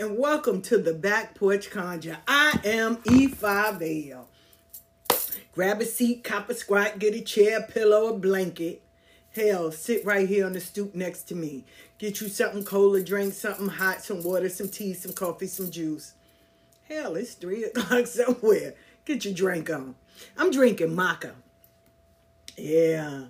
[0.00, 2.16] and welcome to the Back Porch Conjure.
[2.26, 4.26] I am E5 Vale.
[5.52, 8.82] Grab a seat, cop a squat, get a chair, pillow, a blanket.
[9.34, 11.66] Hell, sit right here on the stoop next to me.
[11.98, 15.70] Get you something cold to drink, something hot, some water, some tea, some coffee, some
[15.70, 16.14] juice.
[16.88, 18.72] Hell, it's three o'clock somewhere.
[19.04, 19.94] Get your drink on.
[20.38, 21.32] I'm drinking maca.
[22.56, 23.24] Yeah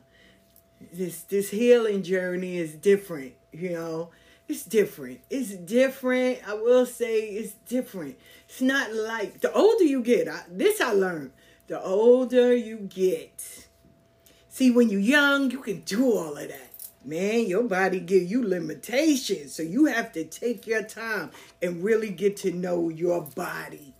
[0.93, 4.11] this this healing journey is different you know
[4.49, 5.21] it's different.
[5.31, 6.41] It's different.
[6.47, 8.19] I will say it's different.
[8.49, 11.33] It's not like the older you get I, this i learned
[11.69, 13.67] the older you get.
[14.49, 16.71] See when you're young you can do all of that.
[17.05, 21.31] Man your body give you limitations so you have to take your time
[21.61, 23.95] and really get to know your body.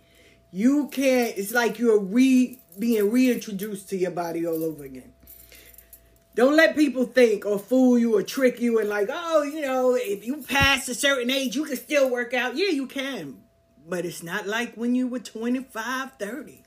[0.51, 5.12] You can't it's like you're re being reintroduced to your body all over again
[6.35, 9.95] don't let people think or fool you or trick you and like, oh, you know,
[9.95, 12.57] if you pass a certain age, you can still work out.
[12.57, 13.43] Yeah, you can.
[13.87, 16.63] But it's not like when you were 25, 30.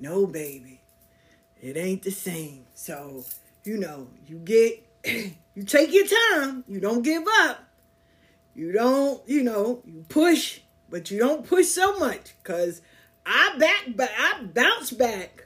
[0.00, 0.80] No, baby.
[1.60, 2.66] It ain't the same.
[2.74, 3.24] So,
[3.62, 6.64] you know, you get, you take your time.
[6.66, 7.64] You don't give up.
[8.54, 12.34] You don't, you know, you push, but you don't push so much.
[12.42, 12.82] Cause
[13.26, 15.43] I back, but I bounce back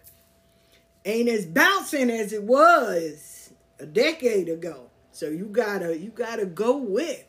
[1.08, 3.50] ain't as bouncing as it was
[3.80, 4.90] a decade ago.
[5.12, 7.24] So you gotta you gotta go with.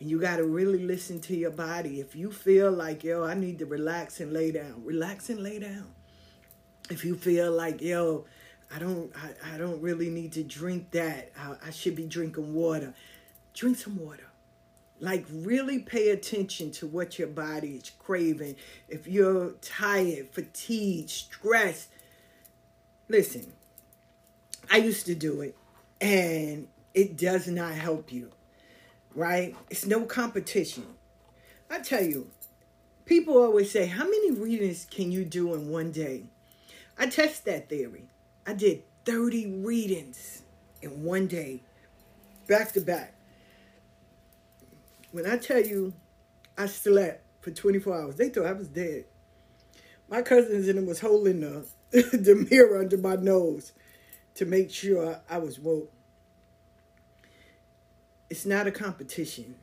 [0.00, 2.00] And you gotta really listen to your body.
[2.00, 5.58] If you feel like, yo, I need to relax and lay down, relax and lay
[5.58, 5.86] down.
[6.90, 8.26] If you feel like, yo,
[8.74, 11.32] I don't I, I don't really need to drink that.
[11.38, 12.94] I, I should be drinking water.
[13.54, 14.26] Drink some water.
[14.98, 18.56] Like really pay attention to what your body is craving.
[18.88, 21.88] If you're tired, fatigued, stressed,
[23.08, 23.52] listen.
[24.70, 25.56] I used to do it.
[26.00, 28.30] and it does not help you,
[29.14, 29.54] right?
[29.70, 30.86] It's no competition.
[31.70, 32.30] I tell you,
[33.04, 36.24] people always say, How many readings can you do in one day?
[36.98, 38.08] I test that theory.
[38.46, 40.42] I did 30 readings
[40.82, 41.62] in one day,
[42.48, 43.14] back to back.
[45.12, 45.92] When I tell you
[46.56, 49.04] I slept for 24 hours, they thought I was dead.
[50.08, 53.72] My cousins and them was holding the, the mirror under my nose
[54.34, 55.92] to make sure I was woke.
[58.28, 59.54] It's not a competition.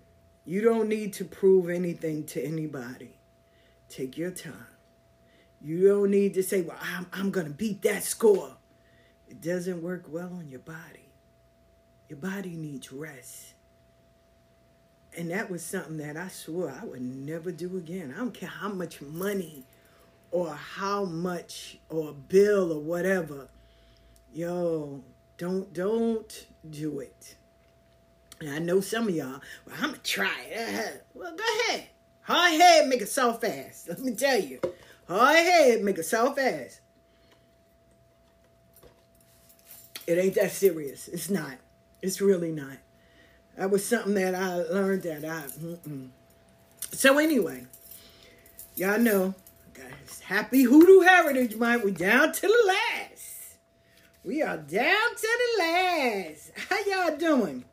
[0.46, 3.18] You don't need to prove anything to anybody.
[3.90, 4.68] Take your time.
[5.62, 8.58] You don't need to say, well, I'm, I'm going to beat that score.
[9.28, 11.10] It doesn't work well on your body.
[12.10, 13.54] Your body needs rest.
[15.16, 18.14] And that was something that I swore I would never do again.
[18.14, 19.66] I don't care how much money
[20.34, 23.48] or how much or a bill or whatever.
[24.34, 25.04] Yo,
[25.38, 27.36] don't don't do it.
[28.42, 30.76] And I know some of y'all, well, I'm gonna try it.
[30.76, 31.84] Uh, well, go ahead.
[32.24, 33.88] Hard head make it soft fast.
[33.88, 34.60] Let me tell you.
[35.08, 36.82] Hard head make it soft fast.
[40.08, 41.08] It ain't that serious.
[41.10, 41.58] It's not.
[42.02, 42.78] It's really not.
[43.56, 45.44] That was something that I learned that I.
[45.60, 46.10] Mm-mm.
[46.92, 47.68] So anyway,
[48.76, 49.36] y'all know,
[49.74, 50.22] guys.
[50.26, 51.84] Happy Hoodoo Heritage Month.
[51.84, 53.58] We're down to the last.
[54.24, 55.28] We are down to
[55.58, 56.52] the last.
[56.70, 57.66] How y'all doing?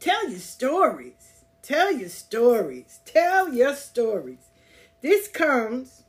[0.00, 1.44] Tell your stories.
[1.62, 3.00] Tell your stories.
[3.04, 4.48] Tell your stories.
[5.00, 6.02] This comes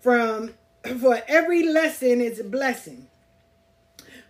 [0.00, 0.54] from
[1.00, 3.08] for every lesson is a blessing.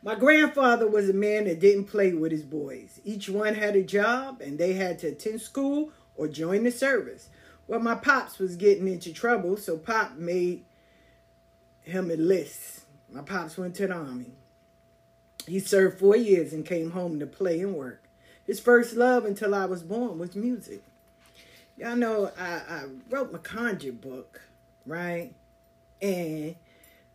[0.02, 3.00] My grandfather was a man that didn't play with his boys.
[3.04, 7.28] Each one had a job and they had to attend school or join the service.
[7.72, 10.66] Well, my pops was getting into trouble, so pop made
[11.80, 12.82] him enlist.
[13.10, 14.32] My pops went to the army.
[15.46, 18.04] He served four years and came home to play and work.
[18.44, 20.82] His first love until I was born was music.
[21.78, 24.42] Y'all know I, I wrote my conjure book,
[24.84, 25.32] right?
[26.02, 26.54] And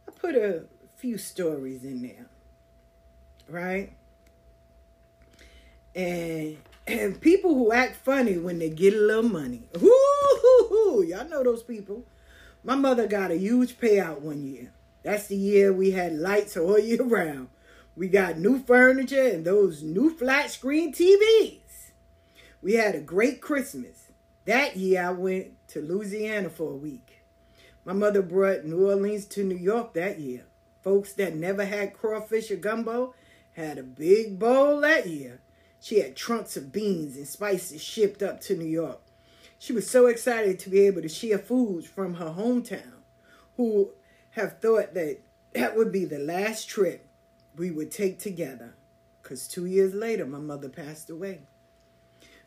[0.07, 0.63] I put a
[0.95, 2.25] few stories in there
[3.48, 3.92] right?
[5.94, 6.57] And
[6.88, 9.63] and people who act funny when they get a little money.
[10.88, 12.06] Y'all know those people.
[12.63, 14.72] My mother got a huge payout one year.
[15.04, 17.50] That's the year we had lights all year round.
[17.95, 21.92] We got new furniture and those new flat screen TVs.
[22.62, 24.12] We had a great Christmas.
[24.45, 27.19] That year I went to Louisiana for a week.
[27.86, 30.45] My mother brought New Orleans to New York that year.
[30.83, 33.13] Folks that never had crawfish or gumbo
[33.54, 35.42] had a big bowl that year.
[35.80, 39.01] She had trunks of beans and spices shipped up to New York.
[39.59, 43.01] She was so excited to be able to share foods from her hometown,
[43.56, 43.92] who
[44.31, 45.19] have thought that
[45.54, 47.07] that would be the last trip
[47.56, 48.75] we would take together.
[49.21, 51.42] Because two years later, my mother passed away.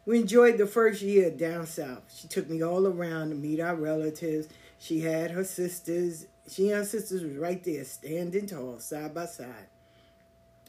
[0.06, 2.04] We enjoyed the first year down south.
[2.14, 4.48] She took me all around to meet our relatives.
[4.78, 6.26] She had her sisters.
[6.48, 9.66] She and her sisters was right there, standing tall, side by side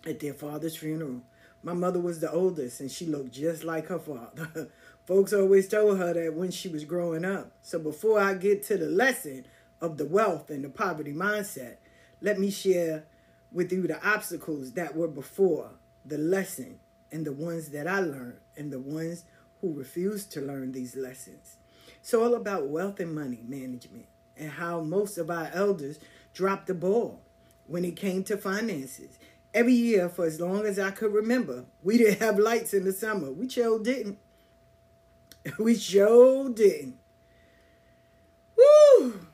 [0.05, 1.21] at their father's funeral.
[1.63, 4.69] My mother was the oldest, and she looked just like her father.
[5.11, 7.51] Folks always told her that when she was growing up.
[7.61, 9.45] So before I get to the lesson
[9.81, 11.79] of the wealth and the poverty mindset,
[12.21, 13.03] let me share
[13.51, 15.71] with you the obstacles that were before
[16.05, 16.79] the lesson
[17.11, 19.25] and the ones that I learned and the ones
[19.59, 21.57] who refused to learn these lessons.
[21.99, 24.05] It's all about wealth and money management
[24.37, 25.99] and how most of our elders
[26.33, 27.19] dropped the ball
[27.67, 29.19] when it came to finances
[29.53, 31.65] every year for as long as I could remember.
[31.83, 33.29] We didn't have lights in the summer.
[33.29, 34.17] We sure didn't.
[35.57, 36.97] We sure didn't.
[38.55, 39.27] Woo!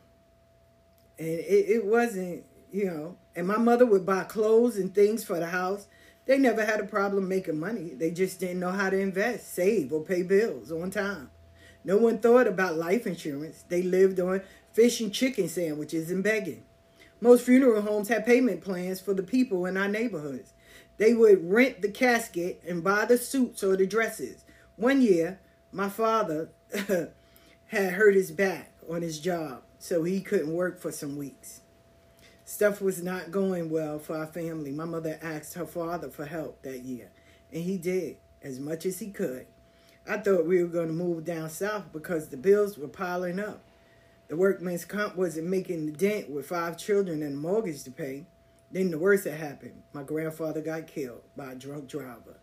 [1.19, 5.39] And it, it wasn't, you know, and my mother would buy clothes and things for
[5.39, 5.87] the house.
[6.25, 7.93] They never had a problem making money.
[7.93, 11.29] They just didn't know how to invest, save, or pay bills on time.
[11.83, 13.63] No one thought about life insurance.
[13.69, 14.41] They lived on
[14.73, 16.63] fish and chicken sandwiches and begging.
[17.21, 20.53] Most funeral homes had payment plans for the people in our neighborhoods.
[20.97, 24.43] They would rent the casket and buy the suits or the dresses.
[24.75, 25.39] One year,
[25.71, 26.49] my father
[27.67, 31.61] had hurt his back on his job, so he couldn't work for some weeks.
[32.45, 34.71] Stuff was not going well for our family.
[34.71, 37.09] My mother asked her father for help that year,
[37.51, 39.45] and he did as much as he could.
[40.07, 43.61] I thought we were going to move down south because the bills were piling up.
[44.29, 48.25] The workman's comp wasn't making the dent with five children and a mortgage to pay.
[48.71, 49.83] Then the worst had happened.
[49.93, 52.37] My grandfather got killed by a drunk driver.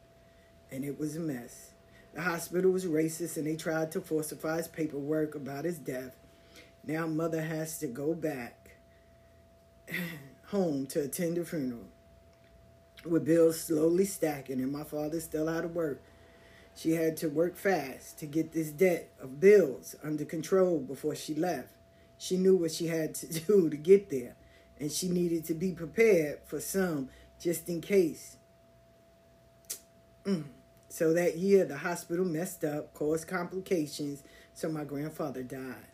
[0.70, 1.73] And it was a mess.
[2.14, 6.14] The hospital was racist and they tried to falsify his paperwork about his death.
[6.86, 8.70] Now mother has to go back
[10.46, 11.88] home to attend the funeral.
[13.04, 16.00] with bills slowly stacking and my father's still out of work.
[16.76, 21.34] She had to work fast to get this debt of bills under control before she
[21.34, 21.68] left.
[22.16, 24.34] She knew what she had to do to get there,
[24.78, 27.08] and she needed to be prepared for some
[27.40, 28.36] just in case.
[30.24, 30.44] Mm.
[30.94, 34.22] So that year, the hospital messed up, caused complications,
[34.54, 35.88] so my grandfather died.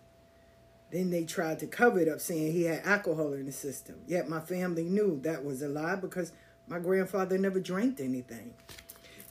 [0.92, 3.96] Then they tried to cover it up, saying he had alcohol in the system.
[4.06, 6.32] Yet my family knew that was a lie because
[6.68, 8.52] my grandfather never drank anything.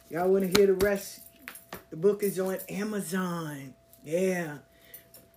[0.10, 1.20] Y'all want to hear the rest?
[1.92, 3.76] The book is on Amazon.
[4.04, 4.58] Yeah.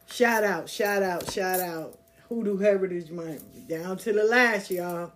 [0.07, 1.99] Shout out, shout out, shout out.
[2.31, 3.69] Hoodoo Heritage Month.
[3.69, 5.13] Down to the last, y'all.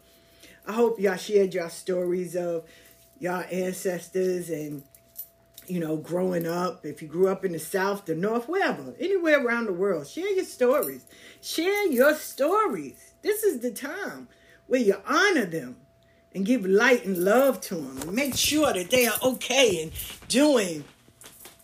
[0.67, 2.65] I hope y'all shared your stories of
[3.19, 4.83] y'all ancestors and
[5.69, 9.45] you know, growing up, if you grew up in the South, the North, wherever, anywhere
[9.45, 11.05] around the world, share your stories.
[11.43, 13.13] Share your stories.
[13.23, 14.29] This is the time
[14.67, 15.77] where you honor them
[16.35, 19.93] and give light and love to them and make sure that they are okay and
[20.29, 20.85] doing,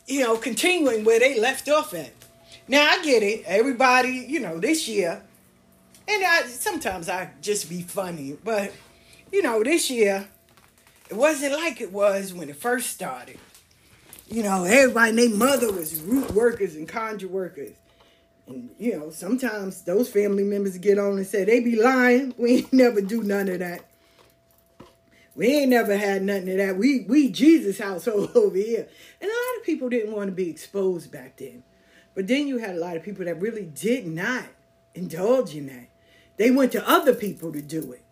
[0.06, 2.12] you know, continuing where they left off at.
[2.68, 3.44] Now, I get it.
[3.46, 5.22] Everybody, you know, this year,
[6.08, 8.72] and I sometimes I just be funny, but,
[9.30, 10.28] you know, this year,
[11.08, 13.38] it wasn't like it was when it first started
[14.32, 17.72] you know, everybody and their mother was root workers and conjure workers.
[18.46, 22.34] And, you know, sometimes those family members get on and say, they be lying.
[22.38, 23.82] We ain't never do none of that.
[25.34, 26.76] We ain't never had nothing of that.
[26.76, 28.88] We we Jesus household over here.
[29.20, 31.62] And a lot of people didn't want to be exposed back then.
[32.14, 34.44] But then you had a lot of people that really did not
[34.94, 35.88] indulge in that.
[36.36, 38.02] They went to other people to do it.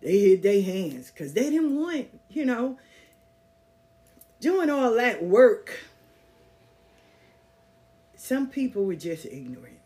[0.00, 2.78] They hid their hands because they didn't want, you know,
[4.46, 5.76] doing all that work,
[8.14, 9.80] some people were just ignorant.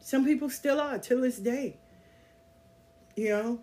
[0.00, 1.76] Some people still are till this day.
[3.16, 3.58] You know,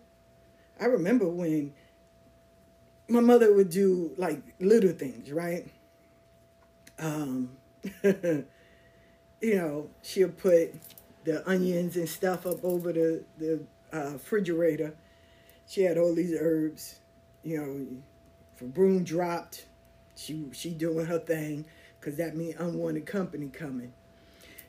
[0.79, 1.73] I remember when
[3.07, 5.67] my mother would do like little things, right?
[6.99, 7.57] Um,
[8.03, 8.45] you
[9.41, 10.75] know, she'll put
[11.23, 13.61] the onions and stuff up over the the
[13.91, 14.93] uh, refrigerator.
[15.67, 16.99] She had all these herbs,
[17.41, 17.87] you know,
[18.55, 19.65] for broom dropped,
[20.15, 21.65] she she doing her thing
[21.99, 23.93] because that mean unwanted company coming.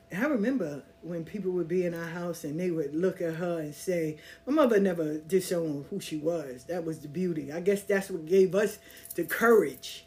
[0.09, 3.35] And I remember when people would be in our house and they would look at
[3.35, 6.63] her and say, My mother never disowned who she was.
[6.65, 7.51] That was the beauty.
[7.51, 8.79] I guess that's what gave us
[9.15, 10.05] the courage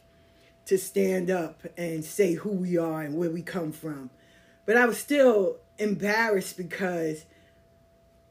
[0.67, 4.11] to stand up and say who we are and where we come from.
[4.65, 7.25] But I was still embarrassed because,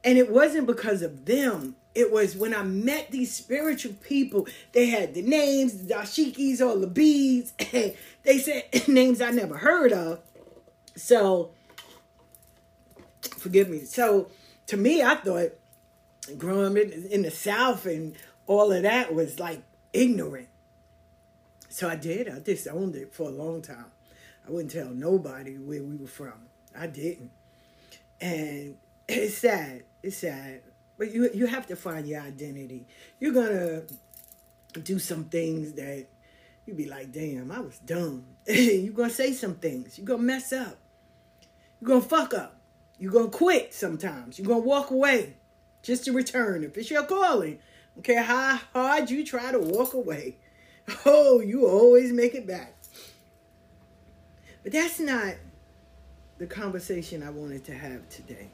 [0.03, 4.87] and it wasn't because of them, it was when I met these spiritual people, they
[4.87, 10.21] had the names, the dashikis, all the beads, they said names I never heard of.
[10.95, 11.51] So,
[13.37, 13.81] forgive me.
[13.81, 14.31] So,
[14.67, 15.51] to me, I thought
[16.37, 18.15] growing in, in the South and
[18.47, 20.47] all of that was like ignorant.
[21.67, 22.29] So I did.
[22.29, 23.91] I disowned it for a long time.
[24.47, 26.47] I wouldn't tell nobody where we were from.
[26.77, 27.31] I didn't.
[28.21, 28.77] And
[29.07, 29.83] it's sad.
[30.01, 30.61] It's sad.
[30.99, 32.85] But you you have to find your identity.
[33.21, 33.83] You're gonna
[34.83, 36.05] do some things that
[36.65, 38.25] you be like, damn, I was dumb.
[38.47, 39.97] you're gonna say some things.
[39.97, 40.77] You're gonna mess up.
[41.79, 42.57] You're gonna fuck up.
[42.99, 44.37] You're gonna quit sometimes.
[44.37, 45.37] You're gonna walk away
[45.81, 46.65] just to return.
[46.65, 47.59] If it's your calling,
[48.03, 50.35] care how hard you try to walk away.
[51.05, 52.73] Oh, you always make it back.
[54.63, 55.35] But that's not
[56.39, 58.49] the conversation I wanted to have today.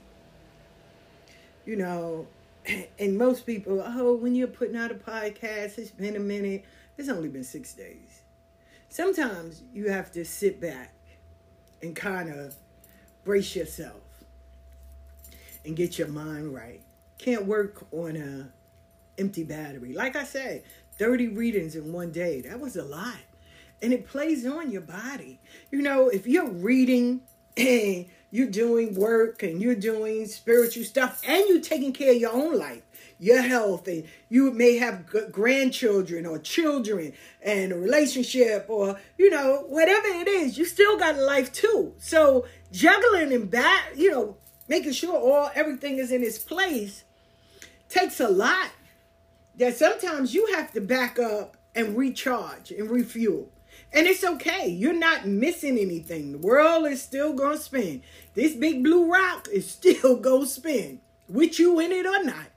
[1.65, 2.27] You know,
[2.99, 6.65] and most people, oh, when you're putting out a podcast, it's been a minute.
[6.97, 8.21] It's only been six days.
[8.89, 10.93] Sometimes you have to sit back
[11.81, 12.55] and kind of
[13.23, 14.01] brace yourself
[15.65, 16.81] and get your mind right.
[17.17, 18.49] Can't work on a
[19.19, 19.93] empty battery.
[19.93, 20.63] Like I said,
[20.97, 22.41] 30 readings in one day.
[22.41, 23.17] That was a lot.
[23.81, 25.39] And it plays on your body.
[25.71, 27.21] You know, if you're reading
[27.57, 32.33] and you're doing work and you're doing spiritual stuff and you're taking care of your
[32.33, 32.81] own life,
[33.19, 39.63] your health, and you may have grandchildren or children and a relationship or, you know,
[39.67, 41.93] whatever it is, you still got life too.
[41.97, 47.03] So juggling and back, you know, making sure all everything is in its place
[47.87, 48.71] takes a lot
[49.57, 53.49] that sometimes you have to back up and recharge and refuel.
[53.93, 54.67] And it's okay.
[54.67, 56.33] You're not missing anything.
[56.33, 58.01] The world is still going to spin.
[58.33, 62.47] This big blue rock is still going to spin with you in it or not.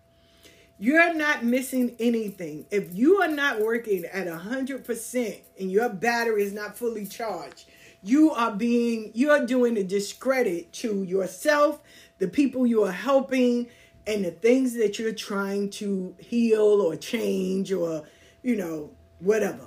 [0.81, 2.67] You're not missing anything.
[2.71, 7.69] If you are not working at 100% and your battery is not fully charged,
[8.01, 11.81] you are being, you're doing a discredit to yourself,
[12.19, 13.67] the people you are helping,
[14.07, 18.05] and the things that you're trying to heal or change or
[18.43, 19.67] you know, whatever.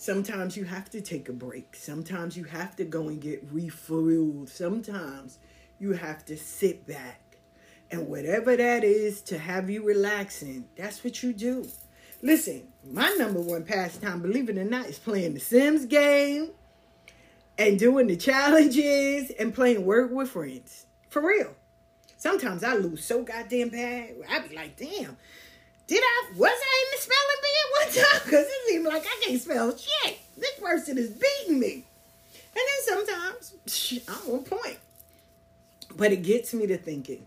[0.00, 1.74] Sometimes you have to take a break.
[1.74, 4.48] Sometimes you have to go and get refueled.
[4.48, 5.38] Sometimes
[5.80, 7.20] you have to sit back.
[7.90, 11.66] And whatever that is to have you relaxing, that's what you do.
[12.22, 16.50] Listen, my number one pastime, believe it or not, is playing the Sims game
[17.58, 20.86] and doing the challenges and playing Word with Friends.
[21.08, 21.56] For real.
[22.18, 24.14] Sometimes I lose so goddamn bad.
[24.30, 25.16] I be like, damn,
[25.88, 28.22] did I, was I in the spelling bee at one time?
[28.28, 30.18] Because it seemed like I can't spell shit.
[30.36, 31.84] This person is beating me.
[32.54, 34.78] And then sometimes, I'm on point.
[35.96, 37.26] But it gets me to thinking,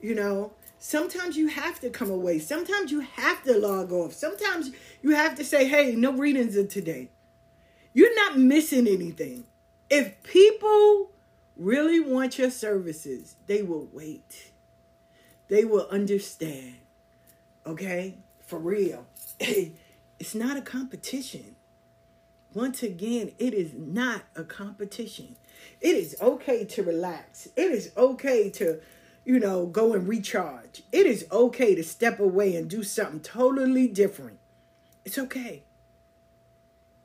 [0.00, 2.38] you know, sometimes you have to come away.
[2.38, 4.12] Sometimes you have to log off.
[4.12, 4.70] Sometimes
[5.02, 7.08] you have to say, hey, no readings of today.
[7.92, 9.44] You're not missing anything.
[9.90, 11.10] If people
[11.56, 14.52] really want your services, they will wait.
[15.48, 16.76] They will understand.
[17.66, 18.16] Okay?
[18.46, 19.06] For real.
[19.40, 21.56] it's not a competition.
[22.52, 25.36] Once again, it is not a competition.
[25.80, 27.48] It is okay to relax.
[27.56, 28.80] It is okay to,
[29.24, 30.82] you know, go and recharge.
[30.90, 34.38] It is okay to step away and do something totally different.
[35.04, 35.62] It's okay.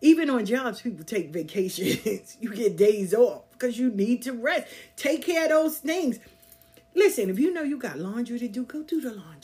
[0.02, 2.38] Even on jobs, people take vacations.
[2.42, 4.68] you get days off because you need to rest.
[4.96, 6.20] Take care of those things.
[6.94, 9.35] Listen, if you know you got laundry to do, go do the laundry.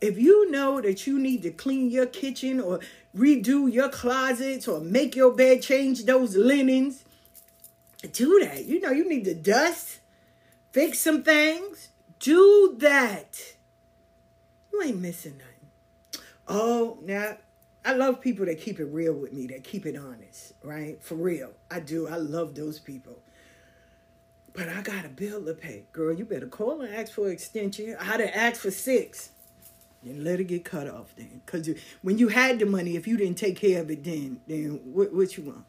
[0.00, 2.80] If you know that you need to clean your kitchen or
[3.16, 7.04] redo your closets or make your bed, change those linens,
[8.12, 8.64] do that.
[8.64, 9.98] You know, you need to dust,
[10.72, 11.88] fix some things,
[12.20, 13.54] do that.
[14.72, 16.24] You ain't missing nothing.
[16.46, 17.36] Oh, now
[17.84, 21.02] I love people that keep it real with me, that keep it honest, right?
[21.02, 21.50] For real.
[21.70, 22.06] I do.
[22.06, 23.18] I love those people.
[24.52, 25.84] But I got a bill to pay.
[25.92, 27.96] Girl, you better call and ask for an extension.
[27.98, 29.30] I had to ask for six.
[30.08, 31.42] Then let it get cut off then.
[31.44, 31.68] Because
[32.02, 35.12] when you had the money, if you didn't take care of it then, then what,
[35.14, 35.64] what you want?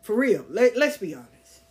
[0.00, 0.44] For real.
[0.50, 1.62] Let, let's be honest.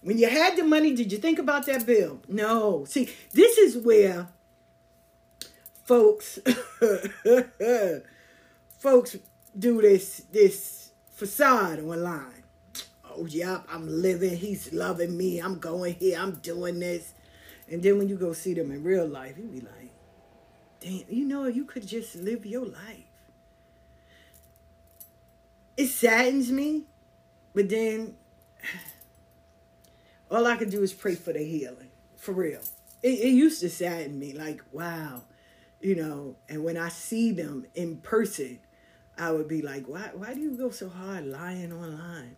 [0.00, 2.20] When you had the money, did you think about that bill?
[2.28, 2.84] No.
[2.86, 4.28] See, this is where
[5.84, 6.38] folks
[8.78, 9.16] folks
[9.58, 12.44] do this this facade online.
[13.10, 17.14] Oh yep, I'm living, he's loving me, I'm going here, I'm doing this.
[17.70, 19.87] And then when you go see them in real life, you be like,
[20.88, 23.04] damn, you know, you could just live your life.
[25.76, 26.84] It saddens me,
[27.54, 28.14] but then
[30.30, 31.90] all I can do is pray for the healing.
[32.16, 32.60] For real.
[33.02, 35.22] It, it used to sadden me, like, wow,
[35.80, 38.58] you know, and when I see them in person,
[39.16, 42.36] I would be like, why, why do you go so hard lying online?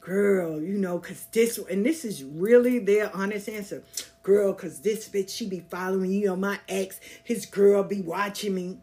[0.00, 3.82] Girl, you know, because this, and this is really their honest answer.
[4.22, 8.54] Girl, because this bitch, she be following you know, my ex, his girl be watching
[8.54, 8.78] me.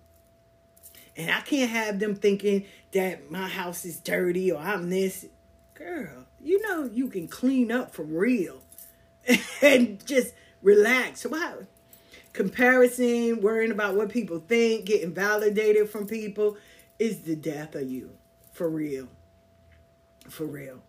[1.15, 5.25] And I can't have them thinking that my house is dirty or I'm this.
[5.73, 8.61] Girl, you know you can clean up for real
[9.61, 11.23] and just relax.
[11.23, 11.55] Why?
[12.33, 16.57] Comparison, worrying about what people think, getting validated from people
[16.99, 18.11] is the death of you.
[18.51, 19.07] For real.
[20.29, 20.81] For real.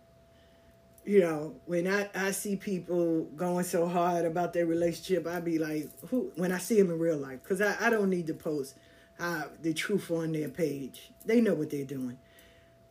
[1.03, 5.57] You know, when I, I see people going so hard about their relationship, I be
[5.57, 8.35] like, who when I see them in real life, because I, I don't need to
[8.35, 8.75] post
[9.19, 11.11] uh, the truth on their page.
[11.25, 12.17] They know what they're doing.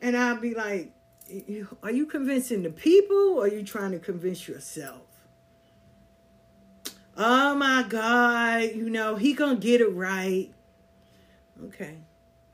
[0.01, 0.92] And I'll be like,
[1.83, 5.03] are you convincing the people or are you trying to convince yourself?
[7.16, 10.51] Oh my God, you know, he gonna get it right.
[11.64, 11.96] Okay.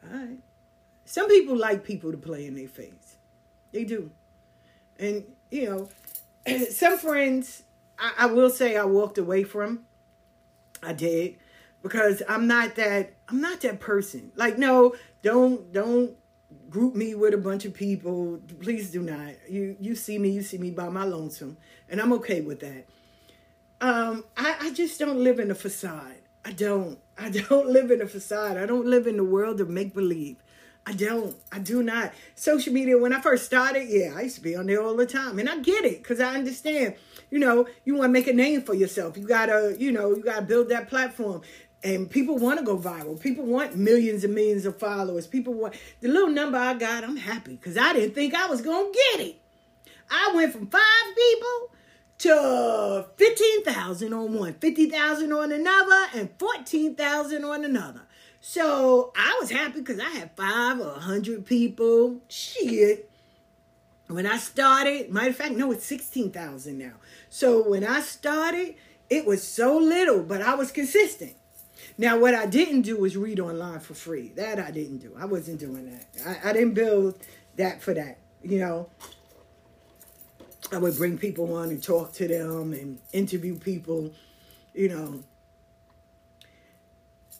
[0.02, 0.38] All right.
[1.04, 3.16] Some people like people to play in their face.
[3.72, 4.10] They do.
[4.98, 5.88] And, you
[6.46, 7.62] know, some friends,
[7.98, 9.80] I, I will say I walked away from.
[10.82, 11.36] I did.
[11.82, 14.32] Because I'm not that I'm not that person.
[14.34, 16.16] Like, no, don't don't
[16.68, 18.40] group me with a bunch of people.
[18.60, 19.34] Please do not.
[19.48, 21.56] You you see me, you see me by my lonesome,
[21.88, 22.86] and I'm okay with that.
[23.80, 26.16] Um, I, I just don't live in a facade.
[26.44, 26.98] I don't.
[27.18, 28.56] I don't live in a facade.
[28.56, 30.36] I don't live in the world of make believe.
[30.86, 31.36] I don't.
[31.50, 32.12] I do not.
[32.36, 35.04] Social media, when I first started, yeah, I used to be on there all the
[35.04, 35.40] time.
[35.40, 36.94] And I get it because I understand,
[37.28, 39.16] you know, you want to make a name for yourself.
[39.16, 41.42] You got to, you know, you got to build that platform.
[41.82, 43.20] And people want to go viral.
[43.20, 45.26] People want millions and millions of followers.
[45.26, 48.60] People want the little number I got, I'm happy because I didn't think I was
[48.60, 49.40] going to get it.
[50.08, 50.82] I went from five
[51.16, 51.70] people
[52.18, 58.02] to 15,000 on one, 50,000 on another, and 14,000 on another.
[58.48, 62.20] So I was happy because I had five or a hundred people.
[62.28, 63.10] Shit.
[64.06, 66.92] When I started, matter of fact, no, it's 16,000 now.
[67.28, 68.76] So when I started,
[69.10, 71.34] it was so little, but I was consistent.
[71.98, 74.28] Now, what I didn't do was read online for free.
[74.36, 75.12] That I didn't do.
[75.18, 76.06] I wasn't doing that.
[76.24, 77.18] I, I didn't build
[77.56, 78.16] that for that.
[78.44, 78.88] You know,
[80.70, 84.12] I would bring people on and talk to them and interview people,
[84.72, 85.24] you know.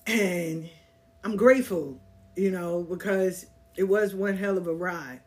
[0.09, 0.69] And
[1.27, 1.99] I'm grateful,
[2.37, 5.19] you know, because it was one hell of a ride.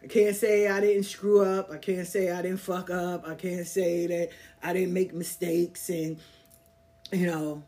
[0.00, 1.68] I can't say I didn't screw up.
[1.68, 3.26] I can't say I didn't fuck up.
[3.26, 4.28] I can't say that
[4.62, 5.88] I didn't make mistakes.
[5.88, 6.20] And,
[7.10, 7.64] you know,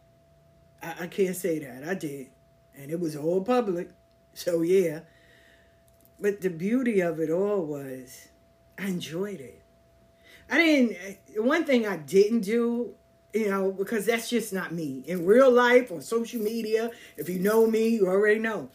[0.81, 1.83] I, I can't say that.
[1.83, 2.29] I did.
[2.77, 3.91] And it was all public.
[4.35, 5.01] So, yeah.
[6.21, 8.29] But the beauty of it all was
[8.79, 9.65] I enjoyed it.
[10.49, 12.95] I didn't, eh, one thing I didn't do,
[13.33, 15.03] you know, because that's just not me.
[15.07, 18.71] In real life, on social media, if you know me, you already know.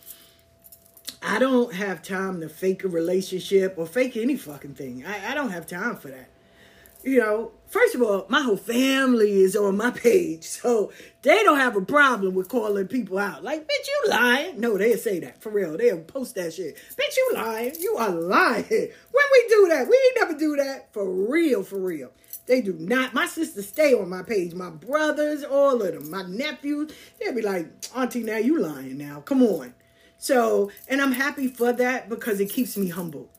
[1.21, 5.05] I don't have time to fake a relationship or fake any fucking thing.
[5.05, 6.29] I, I don't have time for that.
[7.03, 11.57] You know, first of all, my whole family is on my page, so they don't
[11.57, 13.43] have a problem with calling people out.
[13.43, 14.59] Like, bitch, you lying.
[14.59, 15.77] No, they'll say that for real.
[15.77, 16.75] They'll post that shit.
[16.75, 17.75] Bitch, you lying.
[17.79, 18.65] You are lying.
[18.69, 22.11] When we do that, we ain't never do that for real, for real.
[22.45, 23.13] They do not.
[23.13, 24.53] My sisters stay on my page.
[24.53, 26.09] My brothers, all of them.
[26.09, 29.21] My nephews, they'll be like, Auntie, now you lying now.
[29.21, 29.73] Come on.
[30.17, 33.29] So, and I'm happy for that because it keeps me humble.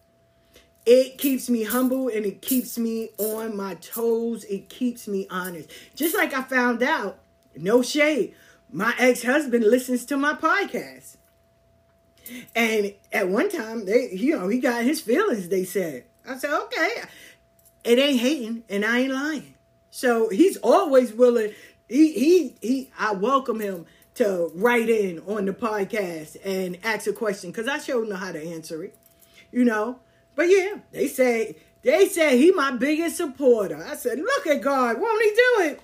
[0.87, 4.45] It keeps me humble and it keeps me on my toes.
[4.45, 5.71] It keeps me honest.
[5.95, 7.19] Just like I found out,
[7.57, 8.35] no shade,
[8.71, 11.17] my ex husband listens to my podcast.
[12.55, 16.05] And at one time, they, you know, he got his feelings, they said.
[16.27, 17.03] I said, okay,
[17.85, 19.55] it ain't hating and I ain't lying.
[19.91, 21.53] So he's always willing.
[21.89, 27.13] He, he, he, I welcome him to write in on the podcast and ask a
[27.13, 28.97] question because I sure know how to answer it,
[29.53, 29.99] you know.
[30.35, 33.85] But yeah, they say they say he my biggest supporter.
[33.85, 35.81] I said, look at God, won't he do it?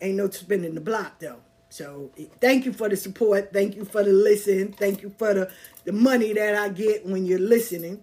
[0.00, 1.40] Ain't no spinning the block though.
[1.68, 2.10] So
[2.40, 3.52] thank you for the support.
[3.52, 4.72] Thank you for the listen.
[4.72, 5.52] Thank you for the,
[5.84, 8.02] the money that I get when you're listening.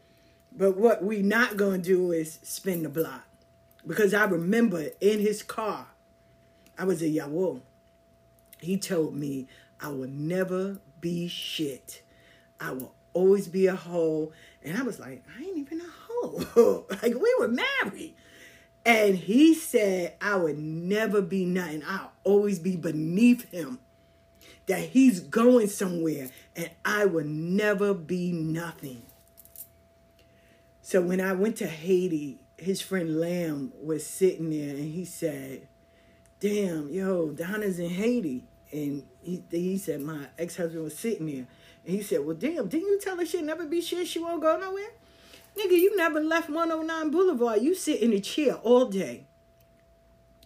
[0.57, 3.23] But what we not gonna do is spin the block.
[3.85, 5.87] Because I remember in his car,
[6.77, 7.59] I was a Yahweh.
[8.59, 9.47] He told me
[9.81, 12.01] I will never be shit.
[12.59, 14.31] I will always be a hoe.
[14.63, 16.85] And I was like, I ain't even a hoe.
[16.89, 18.15] like we were married.
[18.85, 21.83] And he said I would never be nothing.
[21.85, 23.79] I'll always be beneath him.
[24.67, 29.03] That he's going somewhere and I will never be nothing.
[30.85, 35.67] So when I went to Haiti, his friend Lamb was sitting there and he said,
[36.39, 38.43] Damn, yo, Donna's in Haiti.
[38.71, 41.47] And he, he said, My ex husband was sitting there.
[41.87, 44.07] And he said, Well, damn, didn't you tell her she'd never be shit?
[44.07, 44.91] She won't go nowhere?
[45.57, 47.63] Nigga, you never left 109 Boulevard.
[47.63, 49.25] You sit in a chair all day.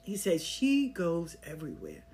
[0.04, 2.06] He said, She goes everywhere.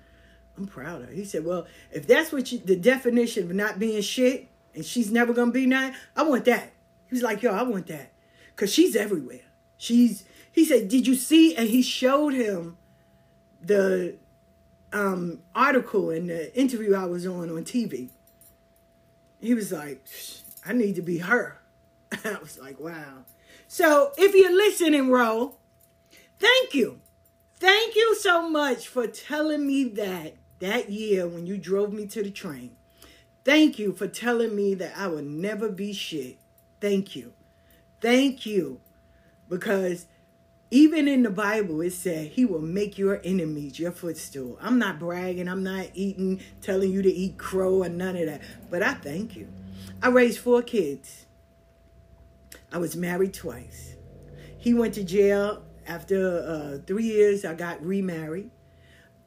[0.56, 1.14] I'm proud of her.
[1.14, 5.12] He said, Well, if that's what you, the definition of not being shit and she's
[5.12, 6.72] never going to be nothing, I want that.
[7.06, 8.10] He was like, Yo, I want that.
[8.56, 9.42] Because she's everywhere.
[9.76, 11.54] She's, he said, Did you see?
[11.54, 12.78] And he showed him
[13.60, 14.16] the
[14.92, 18.10] um, article and the interview I was on on TV.
[19.40, 20.06] He was like,
[20.64, 21.60] I need to be her.
[22.24, 23.24] I was like, wow.
[23.68, 25.56] So if you're listening, Ro,
[26.38, 27.00] thank you.
[27.58, 32.22] Thank you so much for telling me that that year when you drove me to
[32.22, 32.76] the train.
[33.44, 36.38] Thank you for telling me that I would never be shit.
[36.80, 37.32] Thank you.
[38.00, 38.80] Thank you.
[39.48, 40.06] Because
[40.70, 44.58] even in the Bible, it said he will make your enemies your footstool.
[44.60, 45.48] I'm not bragging.
[45.48, 48.40] I'm not eating, telling you to eat crow or none of that.
[48.70, 49.48] But I thank you.
[50.02, 51.26] I raised four kids.
[52.72, 53.94] I was married twice.
[54.58, 57.44] He went to jail after uh, three years.
[57.44, 58.50] I got remarried.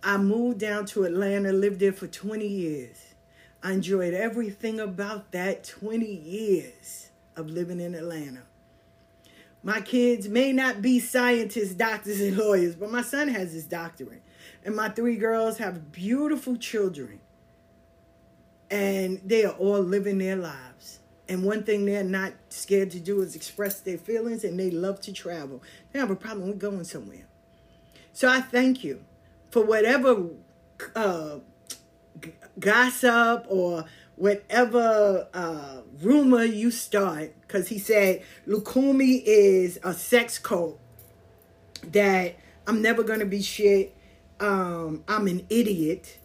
[0.03, 2.97] I moved down to Atlanta, lived there for 20 years.
[3.61, 8.43] I enjoyed everything about that 20 years of living in Atlanta.
[9.61, 14.21] My kids may not be scientists, doctors, and lawyers, but my son has his doctorate.
[14.63, 17.19] And my three girls have beautiful children.
[18.71, 20.99] And they are all living their lives.
[21.27, 25.01] And one thing they're not scared to do is express their feelings, and they love
[25.01, 25.61] to travel.
[25.91, 27.25] They have a problem with going somewhere.
[28.13, 29.03] So I thank you
[29.51, 30.29] for whatever
[30.95, 31.39] uh,
[32.59, 33.85] gossip or
[34.19, 40.77] whatever uh, rumor you start, because he said Lukumi is a sex cult,
[41.83, 42.35] that
[42.67, 43.95] I'm never going to be shit.
[44.39, 46.17] Um, I'm an idiot.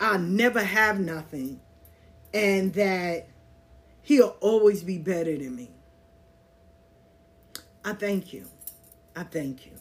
[0.00, 1.60] I'll never have nothing.
[2.34, 3.28] And that
[4.02, 5.70] he'll always be better than me.
[7.84, 8.46] I thank you.
[9.14, 9.72] I thank you.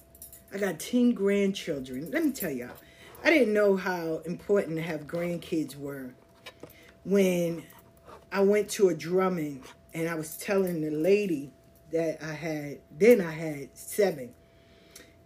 [0.54, 2.12] I got 10 grandchildren.
[2.12, 2.78] Let me tell y'all.
[3.24, 6.14] I didn't know how important to have grandkids were
[7.06, 7.64] when
[8.32, 9.64] I went to a drumming
[9.94, 11.52] and I was telling the lady
[11.92, 14.34] that I had, then I had seven.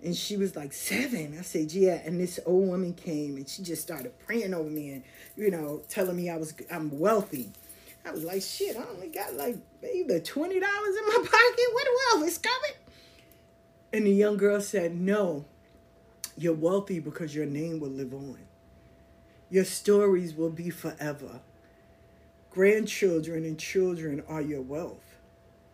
[0.04, 1.36] And she was like, Seven?
[1.38, 2.02] I said, Yeah.
[2.06, 5.04] And this old woman came and she just started praying over me and,
[5.36, 7.52] you know, telling me I was, I'm wealthy.
[8.06, 10.64] I was like, Shit, I only got like maybe $20 in my
[11.18, 11.66] pocket.
[11.74, 12.78] What wealth is coming?
[13.92, 15.46] And the young girl said, No,
[16.38, 18.40] you're wealthy because your name will live on.
[19.50, 21.42] Your stories will be forever.
[22.52, 25.18] Grandchildren and children are your wealth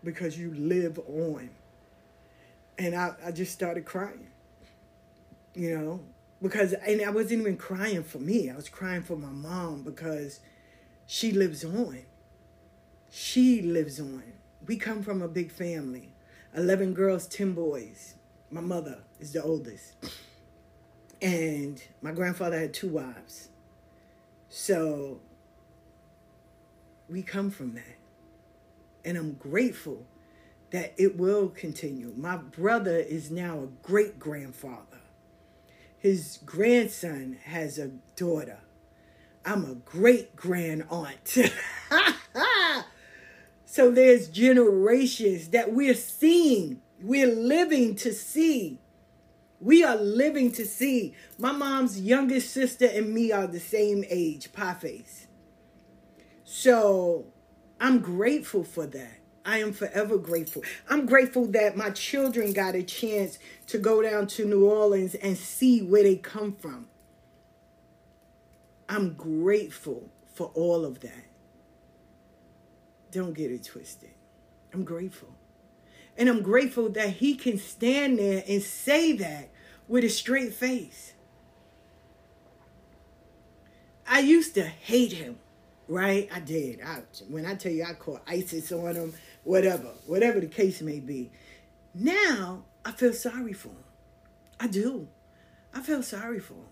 [0.03, 1.49] because you live on.
[2.77, 4.27] And I, I just started crying,
[5.53, 6.01] you know,
[6.41, 8.49] because, and I wasn't even crying for me.
[8.49, 10.41] I was crying for my mom because
[11.07, 11.99] she lives on.
[13.09, 14.23] She lives on.
[14.67, 16.11] We come from a big family
[16.55, 18.15] 11 girls, 10 boys.
[18.49, 19.93] My mother is the oldest.
[21.21, 23.49] And my grandfather had two wives.
[24.49, 25.19] So
[27.09, 27.97] we come from that.
[29.03, 30.05] And I'm grateful
[30.71, 32.13] that it will continue.
[32.17, 34.99] My brother is now a great grandfather.
[35.97, 38.59] His grandson has a daughter.
[39.45, 41.27] I'm a great grand aunt.
[43.65, 48.79] so there's generations that we're seeing, we're living to see.
[49.61, 51.13] We are living to see.
[51.37, 55.24] My mom's youngest sister and me are the same age, pie face.
[56.57, 57.25] So
[57.81, 59.17] I'm grateful for that.
[59.43, 60.63] I am forever grateful.
[60.89, 65.37] I'm grateful that my children got a chance to go down to New Orleans and
[65.37, 66.87] see where they come from.
[68.87, 71.25] I'm grateful for all of that.
[73.11, 74.11] Don't get it twisted.
[74.73, 75.35] I'm grateful.
[76.17, 79.49] And I'm grateful that he can stand there and say that
[79.89, 81.15] with a straight face.
[84.07, 85.39] I used to hate him,
[85.87, 86.29] right?
[86.33, 86.81] I did.
[86.81, 90.99] I, when I tell you I caught ISIS on them, whatever, whatever the case may
[90.99, 91.31] be.
[91.93, 93.83] Now I feel sorry for him.
[94.59, 95.07] I do.
[95.73, 96.67] I feel sorry for him.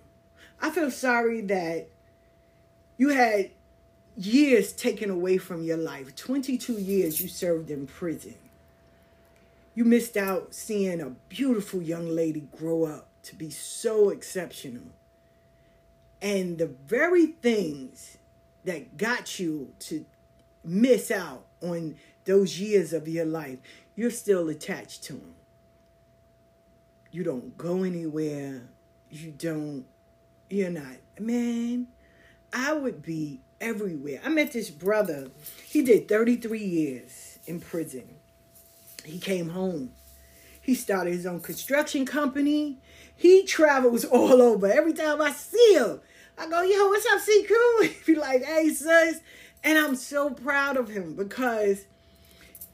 [0.62, 1.90] I feel sorry that
[2.98, 3.52] you had
[4.16, 6.16] years taken away from your life.
[6.16, 8.36] 22 years you served in prison.
[9.76, 14.84] You missed out seeing a beautiful young lady grow up to be so exceptional.
[16.22, 18.18] And the very things
[18.66, 20.06] that got you to
[20.64, 21.96] miss out on
[22.26, 23.60] those years of your life,
[23.96, 25.36] you're still attached to them.
[27.12, 28.64] You don't go anywhere.
[29.10, 29.86] You don't,
[30.50, 31.88] you're not, man,
[32.52, 34.20] I would be everywhere.
[34.24, 35.30] I met this brother.
[35.66, 38.16] He did 33 years in prison.
[39.04, 39.92] He came home.
[40.62, 42.80] He started his own construction company.
[43.16, 44.66] He travels all over.
[44.66, 46.00] Every time I see him,
[46.38, 47.88] I go, yo, what's up, C Cool?
[48.06, 49.22] He be like, hey, sis.
[49.64, 51.86] And I'm so proud of him because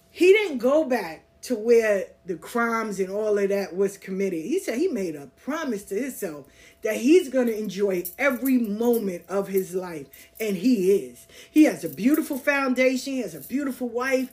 [0.09, 4.43] he didn't go back to where the crimes and all of that was committed.
[4.43, 6.47] He said he made a promise to himself
[6.81, 10.07] that he's going to enjoy every moment of his life.
[10.39, 11.27] And he is.
[11.49, 14.31] He has a beautiful foundation, he has a beautiful wife,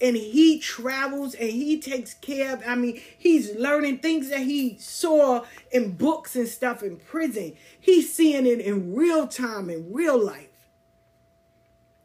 [0.00, 2.62] and he travels and he takes care of.
[2.66, 7.54] I mean, he's learning things that he saw in books and stuff in prison.
[7.80, 10.48] He's seeing it in real time, in real life.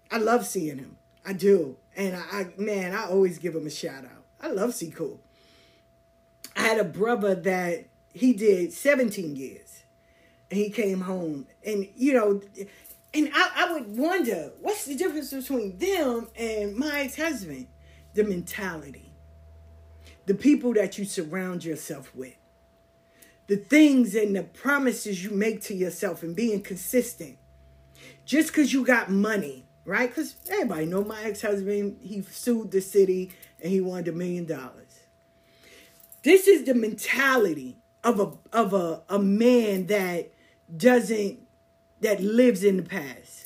[0.10, 0.98] I love seeing him.
[1.26, 1.78] I do.
[1.96, 4.24] And I, I man, I always give him a shout out.
[4.42, 5.20] I love C Cool.
[6.56, 9.84] I had a brother that he did 17 years.
[10.50, 11.48] And he came home.
[11.66, 12.42] And, you know,
[13.14, 17.68] and I, I would wonder what's the difference between them and my ex husband?
[18.14, 19.14] The mentality,
[20.26, 22.36] the people that you surround yourself with,
[23.48, 27.38] the things and the promises you make to yourself, and being consistent.
[28.26, 30.10] Just because you got money, right?
[30.10, 34.46] Because everybody know my ex husband, he sued the city and he wanted a million
[34.46, 35.00] dollars.
[36.24, 40.32] This is the mentality of a of a, a man that
[40.76, 41.40] doesn't
[42.02, 43.41] that lives in the past.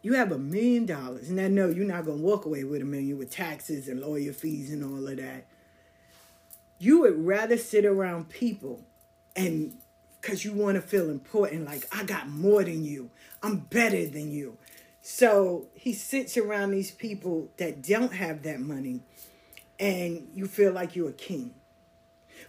[0.00, 2.84] You have a million dollars, and I know you're not gonna walk away with a
[2.84, 5.46] million with taxes and lawyer fees and all of that.
[6.78, 8.84] You would rather sit around people
[9.34, 9.76] and
[10.20, 13.10] because you want to feel important, like I got more than you,
[13.42, 14.58] I'm better than you.
[15.00, 19.00] So he sits around these people that don't have that money,
[19.78, 21.54] and you feel like you're a king.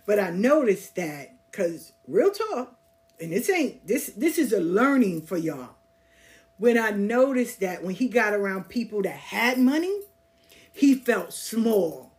[0.06, 2.76] But I noticed that because real talk,
[3.22, 5.76] and this ain't this this is a learning for y'all.
[6.60, 10.02] When I noticed that when he got around people that had money,
[10.72, 12.12] he felt small.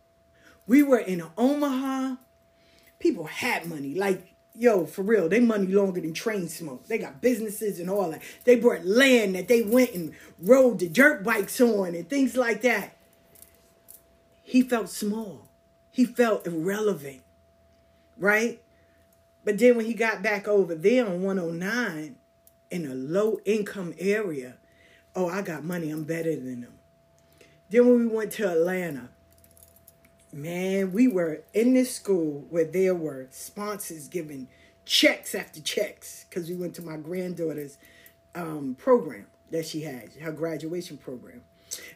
[0.67, 2.15] We were in Omaha,
[2.99, 3.95] people had money.
[3.95, 6.87] Like yo, for real, they money longer than train smoke.
[6.87, 8.21] They got businesses and all that.
[8.43, 12.61] They brought land that they went and rode the dirt bikes on and things like
[12.61, 12.95] that.
[14.43, 15.47] He felt small.
[15.91, 17.21] He felt irrelevant,
[18.17, 18.61] right?
[19.43, 22.15] But then when he got back over there on 109
[22.71, 24.55] in a low income area,
[25.15, 25.91] oh, I got money.
[25.91, 26.73] I'm better than them.
[27.69, 29.09] Then when we went to Atlanta,
[30.33, 34.47] man, we were in this school where there were sponsors giving
[34.85, 37.77] checks after checks because we went to my granddaughter's
[38.35, 41.41] um, program that she had, her graduation program.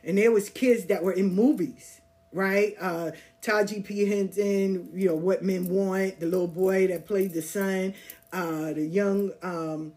[0.04, 2.76] And there was kids that were in movies, right?
[2.80, 3.12] Uh,
[3.42, 4.08] Taraji P.
[4.10, 7.94] Henson, you know, What Men Want, the little boy that played the son,
[8.32, 9.94] uh, the young um,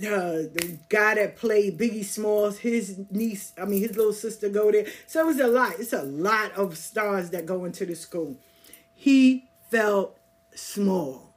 [0.00, 4.72] uh, the guy that played Biggie Smalls, his niece, I mean his little sister go
[4.72, 4.86] there.
[5.06, 5.74] So it was a lot.
[5.78, 8.36] It's a lot of stars that go into the school.
[8.94, 10.16] He felt
[10.54, 11.32] small.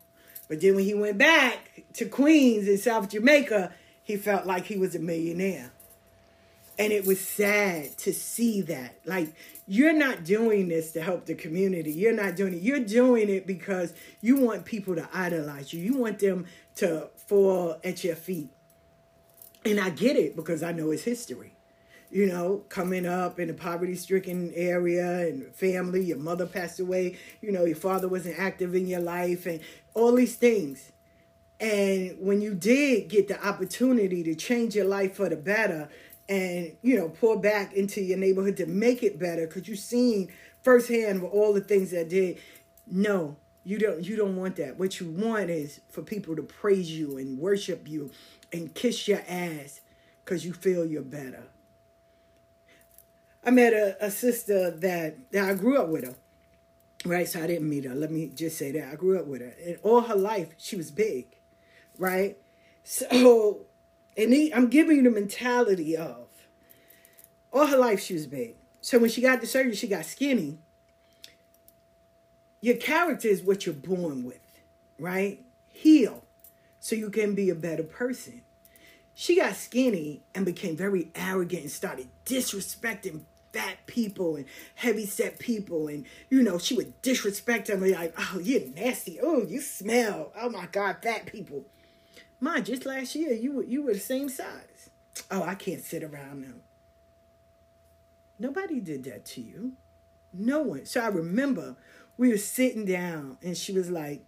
[0.48, 4.78] But then when he went back to Queens in South Jamaica, he felt like he
[4.78, 5.72] was a millionaire.
[6.80, 8.96] And it was sad to see that.
[9.04, 9.34] Like,
[9.68, 11.92] you're not doing this to help the community.
[11.92, 12.62] You're not doing it.
[12.62, 15.82] You're doing it because you want people to idolize you.
[15.82, 18.50] You want them to fall at your feet.
[19.64, 21.54] And I get it because I know it's history.
[22.10, 27.18] You know, coming up in a poverty stricken area and family, your mother passed away,
[27.42, 29.60] you know, your father wasn't active in your life, and
[29.94, 30.94] all these things.
[31.60, 35.90] And when you did get the opportunity to change your life for the better
[36.30, 40.32] and, you know, pour back into your neighborhood to make it better, because you've seen
[40.62, 42.40] firsthand with all the things that did,
[42.86, 43.36] no,
[43.68, 44.80] you don't you don't want that.
[44.80, 48.12] What you want is for people to praise you and worship you
[48.54, 49.82] and kiss your ass
[50.24, 51.44] because you feel you're better.
[53.44, 56.16] I met a, a sister that, that I grew up with her.
[57.06, 57.94] Right, so I didn't meet her.
[57.94, 60.78] Let me just say that I grew up with her, and all her life she
[60.78, 61.36] was big,
[61.98, 62.38] right?
[62.84, 63.66] So,
[64.18, 66.28] and he, I'm giving you the mentality of
[67.52, 68.56] all her life she was big.
[68.80, 70.60] So when she got the surgery, she got skinny.
[72.62, 74.40] Your character is what you're born with,
[75.00, 75.44] right?
[75.70, 76.24] Heal
[76.80, 78.42] so you can be a better person.
[79.14, 85.40] She got skinny and became very arrogant and started disrespecting fat people and heavy set
[85.40, 85.88] people.
[85.88, 89.20] And, you know, she would disrespect them like, oh, you're nasty.
[89.22, 90.32] Oh, you smell.
[90.40, 91.66] Oh my God, fat people.
[92.40, 94.90] Mine, just last year, you were, you were the same size.
[95.32, 96.54] Oh, I can't sit around now
[98.40, 99.74] Nobody did that to you.
[100.32, 100.86] No one.
[100.86, 101.76] So I remember
[102.18, 104.26] we were sitting down and she was like,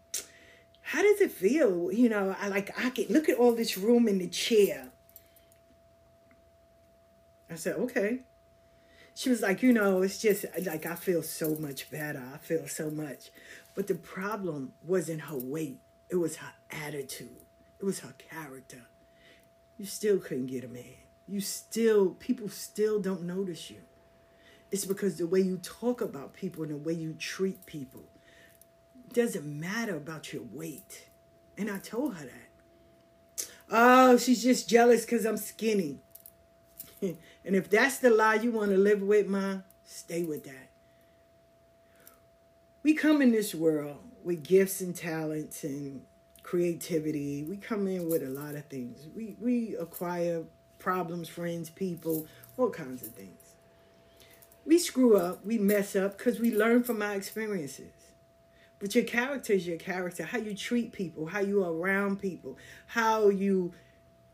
[0.82, 1.92] how does it feel?
[1.92, 4.90] You know, I like I can look at all this room in the chair.
[7.50, 8.22] I said, okay.
[9.16, 12.24] She was like, you know, it's just like I feel so much better.
[12.34, 13.32] I feel so much.
[13.76, 15.80] But the problem wasn't her weight.
[16.10, 17.42] It was her attitude.
[17.80, 18.86] It was her character.
[19.78, 20.84] You still couldn't get a man.
[21.28, 23.82] You still people still don't notice you.
[24.72, 28.04] It's because the way you talk about people and the way you treat people
[29.14, 31.10] doesn't matter about your weight.
[31.58, 33.48] And I told her that.
[33.72, 36.00] Oh, she's just jealous because I'm skinny.
[37.02, 40.70] and if that's the lie you want to live with, ma, stay with that.
[42.82, 46.02] We come in this world with gifts and talents and
[46.44, 47.44] creativity.
[47.44, 49.08] We come in with a lot of things.
[49.16, 50.44] We we acquire
[50.80, 52.26] problems, friends, people,
[52.58, 53.56] all kinds of things.
[54.70, 57.92] We screw up, we mess up because we learn from our experiences.
[58.78, 60.22] But your character is your character.
[60.22, 62.56] How you treat people, how you are around people,
[62.86, 63.74] how you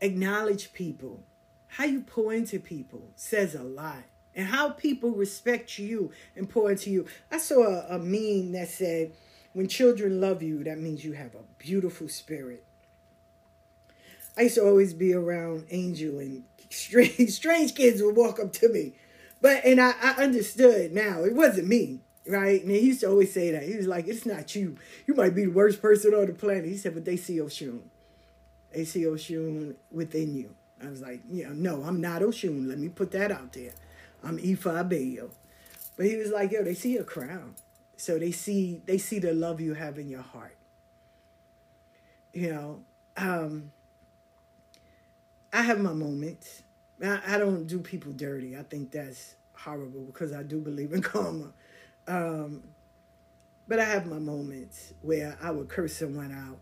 [0.02, 1.22] acknowledge people,
[1.68, 4.02] how you pour into people says a lot.
[4.34, 7.06] And how people respect you and pour into you.
[7.32, 9.12] I saw a, a meme that said,
[9.54, 12.62] when children love you, that means you have a beautiful spirit.
[14.36, 18.68] I used to always be around Angel and strange, strange kids would walk up to
[18.68, 18.96] me.
[19.46, 22.60] But, and I, I understood now, it wasn't me right?
[22.60, 23.62] And he used to always say that.
[23.62, 24.76] He was like, it's not you.
[25.06, 26.64] You might be the worst person on the planet.
[26.64, 27.82] He said, but they see Oshun.
[28.72, 30.52] They see Oshun within you.
[30.82, 32.66] I was like, yeah, no, I'm not Oshun.
[32.68, 33.74] Let me put that out there.
[34.24, 35.30] I'm Ifa Bayo.
[35.96, 37.54] But he was like, yo, they see a crown.
[37.96, 40.56] So they see they see the love you have in your heart.
[42.32, 42.80] You know,
[43.16, 43.70] um,
[45.52, 46.62] I have my moments.
[47.02, 48.56] I, I don't do people dirty.
[48.56, 51.52] I think that's horrible because I do believe in karma.
[52.06, 52.62] Um,
[53.68, 56.58] but I have my moments where I would curse someone out.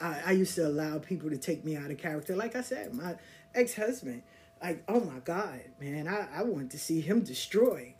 [0.00, 2.34] I, I used to allow people to take me out of character.
[2.34, 3.16] Like I said, my
[3.54, 4.22] ex husband,
[4.62, 7.94] like, oh my God, man, I, I wanted to see him destroyed.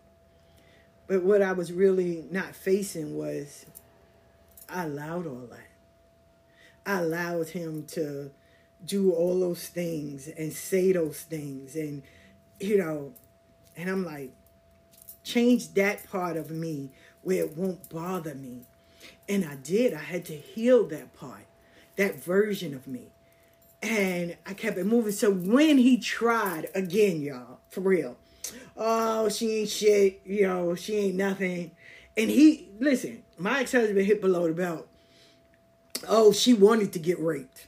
[1.07, 3.67] But what I was really not facing was
[4.69, 5.69] I allowed all that.
[6.87, 8.31] I allowed him to
[8.85, 12.03] do all those things and say those things and
[12.59, 13.13] you know
[13.77, 14.33] and I'm like
[15.23, 16.91] change that part of me
[17.23, 18.67] where it won't bother me.
[19.29, 19.95] And I did.
[19.95, 21.47] I had to heal that part,
[21.97, 23.13] that version of me.
[23.83, 25.13] And I kept it moving.
[25.13, 28.17] So when he tried again, y'all, for real,
[28.77, 31.71] oh, she ain't shit, you know, she ain't nothing.
[32.17, 34.87] And he, listen, my ex husband hit below the belt.
[36.09, 37.67] Oh, she wanted to get raped.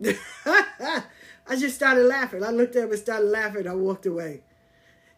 [0.46, 2.44] I just started laughing.
[2.44, 3.66] I looked at him and started laughing.
[3.66, 4.42] I walked away.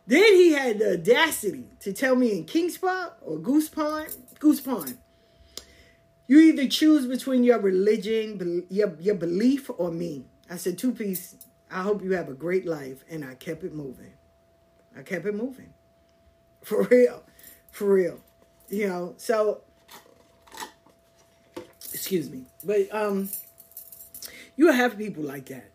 [0.06, 4.08] Then he had the audacity to tell me in King's Park or Goose Pond,
[4.38, 4.98] Goose Pond,
[6.26, 10.24] you either choose between your religion, your, your belief, or me.
[10.50, 11.36] I said, two piece,
[11.70, 13.04] I hope you have a great life.
[13.10, 14.12] And I kept it moving.
[14.96, 15.74] I kept it moving.
[16.62, 17.22] For real.
[17.70, 18.20] For real.
[18.68, 19.60] You know, so,
[21.92, 22.44] excuse me.
[22.64, 23.28] But um,
[24.56, 25.70] you have people like that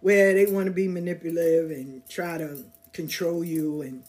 [0.00, 3.82] where they want to be manipulative and try to control you.
[3.82, 4.02] And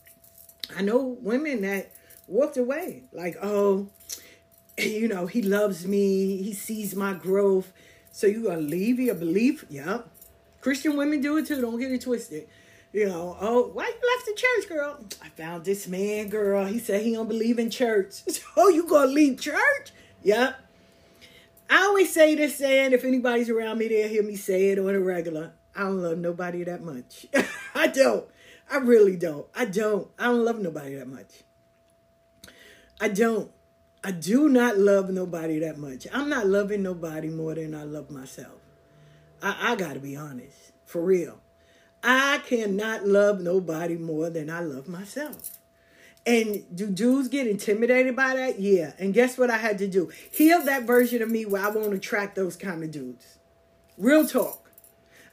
[0.76, 1.92] I know women that
[2.28, 3.88] walked away like, oh,
[4.78, 7.72] you know, he loves me, he sees my growth.
[8.12, 9.66] So you gonna leave your belief?
[9.70, 10.08] Yep.
[10.62, 11.62] Christian women do it too.
[11.62, 12.48] Don't get it twisted.
[12.92, 15.00] You know, oh, why you left the church, girl?
[15.22, 16.66] I found this man, girl.
[16.66, 18.24] He said he don't believe in church.
[18.28, 19.92] So oh, you gonna leave church?
[20.24, 20.56] Yep.
[21.70, 24.94] I always say this saying, if anybody's around me, they'll hear me say it on
[24.94, 25.54] a regular.
[25.76, 27.26] I don't love nobody that much.
[27.76, 28.26] I don't.
[28.72, 29.46] I really don't.
[29.56, 30.08] I don't.
[30.18, 31.44] I don't love nobody that much.
[33.00, 33.52] I don't.
[34.04, 36.08] I do not love nobody that much.
[36.14, 38.60] I'm not loving nobody more than I love myself.
[39.42, 41.40] I, I got to be honest, for real.
[42.04, 45.58] I cannot love nobody more than I love myself.
[46.26, 48.60] And do dudes get intimidated by that?
[48.60, 48.94] Yeah.
[48.98, 50.12] And guess what I had to do?
[50.32, 53.38] Heal that version of me where I won't attract those kind of dudes.
[53.98, 54.72] Real talk.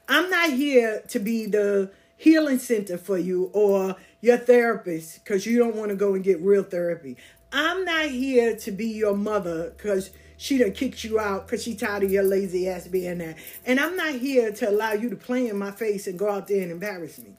[0.07, 5.57] I'm not here to be the healing center for you or your therapist because you
[5.57, 7.17] don't want to go and get real therapy.
[7.51, 11.75] I'm not here to be your mother because she done kicked you out because she
[11.75, 13.35] tired of your lazy ass being there.
[13.65, 16.47] And I'm not here to allow you to play in my face and go out
[16.47, 17.37] there and embarrass me.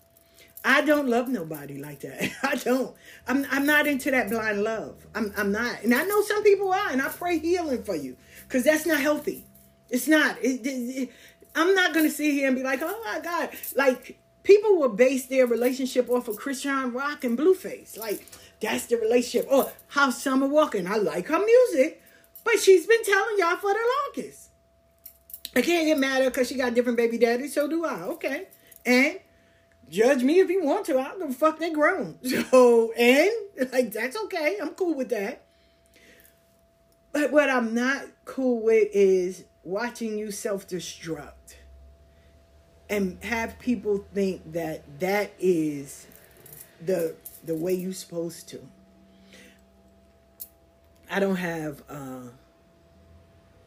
[0.65, 2.31] I don't love nobody like that.
[2.43, 2.97] I don't.
[3.29, 5.07] I'm I'm not into that blind love.
[5.15, 5.83] I'm I'm not.
[5.83, 8.17] And I know some people are, and I pray healing for you
[8.49, 9.45] because that's not healthy.
[9.91, 10.39] It's not.
[10.43, 11.13] It, it, it,
[11.55, 15.27] I'm not gonna sit here and be like, oh my god, like people will base
[15.27, 17.99] their relationship off of Chrisean Rock and Blueface.
[17.99, 18.25] Like
[18.61, 19.47] that's the relationship.
[19.53, 20.83] Or how Summer Walker.
[20.89, 22.03] I like her music,
[22.43, 23.81] but she's been telling y'all for the
[24.17, 24.49] longest.
[25.55, 27.53] I can't get mad at her because she got different baby daddies.
[27.53, 28.01] So do I.
[28.03, 28.47] Okay,
[28.87, 29.19] and
[29.95, 30.99] judge me if you want to.
[30.99, 31.59] I don't fuck.
[31.59, 32.19] They grown.
[32.51, 33.31] So and
[33.73, 34.59] like that's okay.
[34.61, 35.43] I'm cool with that.
[37.13, 41.57] But what I'm not cool with is watching you self destruct
[42.91, 46.07] and have people think that that is
[46.85, 47.15] the
[47.45, 48.61] the way you're supposed to.
[51.11, 52.29] I don't have uh,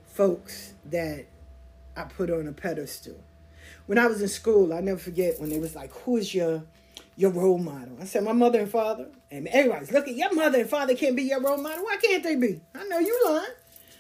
[0.08, 1.26] folks that
[1.96, 3.16] I put on a pedestal.
[3.88, 6.64] When I was in school, I never forget when they was like, "Who is your
[7.16, 10.60] your role model?" I said, "My mother and father." And everybody's look at your mother
[10.62, 11.84] and father can't be your role model.
[11.84, 12.62] Why can't they be?
[12.76, 13.46] I know you lying.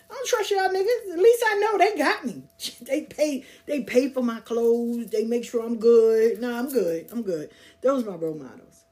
[0.09, 1.13] I don't trust y'all niggas.
[1.13, 2.43] At least I know they got me.
[2.81, 5.07] They pay they pay for my clothes.
[5.07, 6.39] They make sure I'm good.
[6.39, 7.07] No, I'm good.
[7.11, 7.49] I'm good.
[7.81, 8.83] Those are my role models.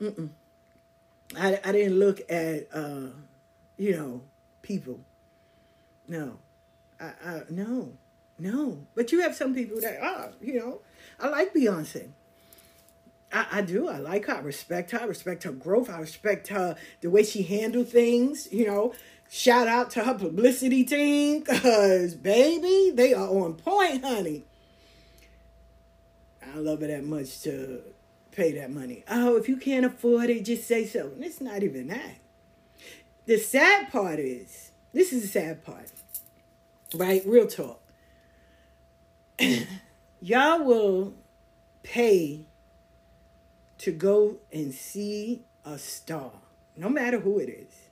[0.00, 0.30] Mm-mm.
[1.36, 3.08] I, I didn't look at uh,
[3.76, 4.22] you know,
[4.62, 5.00] people.
[6.06, 6.38] No.
[7.00, 7.92] I, I no.
[8.38, 8.86] No.
[8.94, 10.80] But you have some people that are, you know,
[11.18, 12.08] I like Beyonce.
[13.32, 13.88] I, I do.
[13.88, 14.36] I like her.
[14.36, 15.00] I respect her.
[15.00, 15.90] I respect her growth.
[15.90, 18.94] I respect her the way she handled things, you know.
[19.30, 24.44] Shout out to her publicity team because, baby, they are on point, honey.
[26.42, 27.82] I love her that much to
[28.32, 29.04] pay that money.
[29.08, 31.08] Oh, if you can't afford it, just say so.
[31.08, 32.16] And it's not even that.
[33.26, 35.92] The sad part is this is the sad part,
[36.94, 37.22] right?
[37.26, 37.82] Real talk.
[40.20, 41.14] Y'all will
[41.82, 42.46] pay
[43.78, 46.32] to go and see a star,
[46.76, 47.88] no matter who it is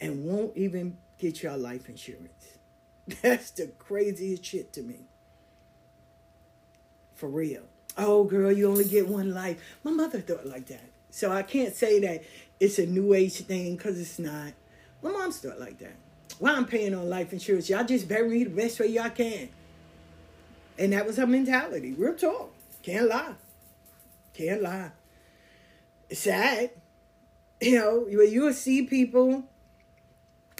[0.00, 2.58] and won't even get y'all life insurance.
[3.22, 5.06] That's the craziest shit to me.
[7.14, 7.62] For real.
[7.96, 9.58] Oh, girl, you only get one life.
[9.82, 10.84] My mother thought like that.
[11.10, 12.24] So I can't say that
[12.60, 14.52] it's a new age thing because it's not.
[15.02, 15.94] My mom thought like that.
[16.38, 17.70] Why I'm paying on life insurance?
[17.70, 19.48] Y'all just bury me the best way y'all can.
[20.78, 21.92] And that was her mentality.
[21.92, 22.52] Real talk.
[22.82, 23.34] Can't lie.
[24.34, 24.92] Can't lie.
[26.08, 26.70] It's sad.
[27.60, 29.44] You know, you will see people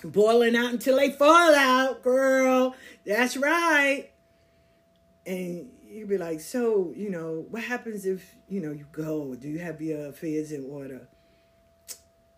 [0.02, 2.74] boiling out until they fall out, girl.
[3.04, 4.10] That's right.
[5.26, 9.34] And you'd be like, so, you know, what happens if, you know, you go?
[9.34, 11.08] Do you have your affairs in order?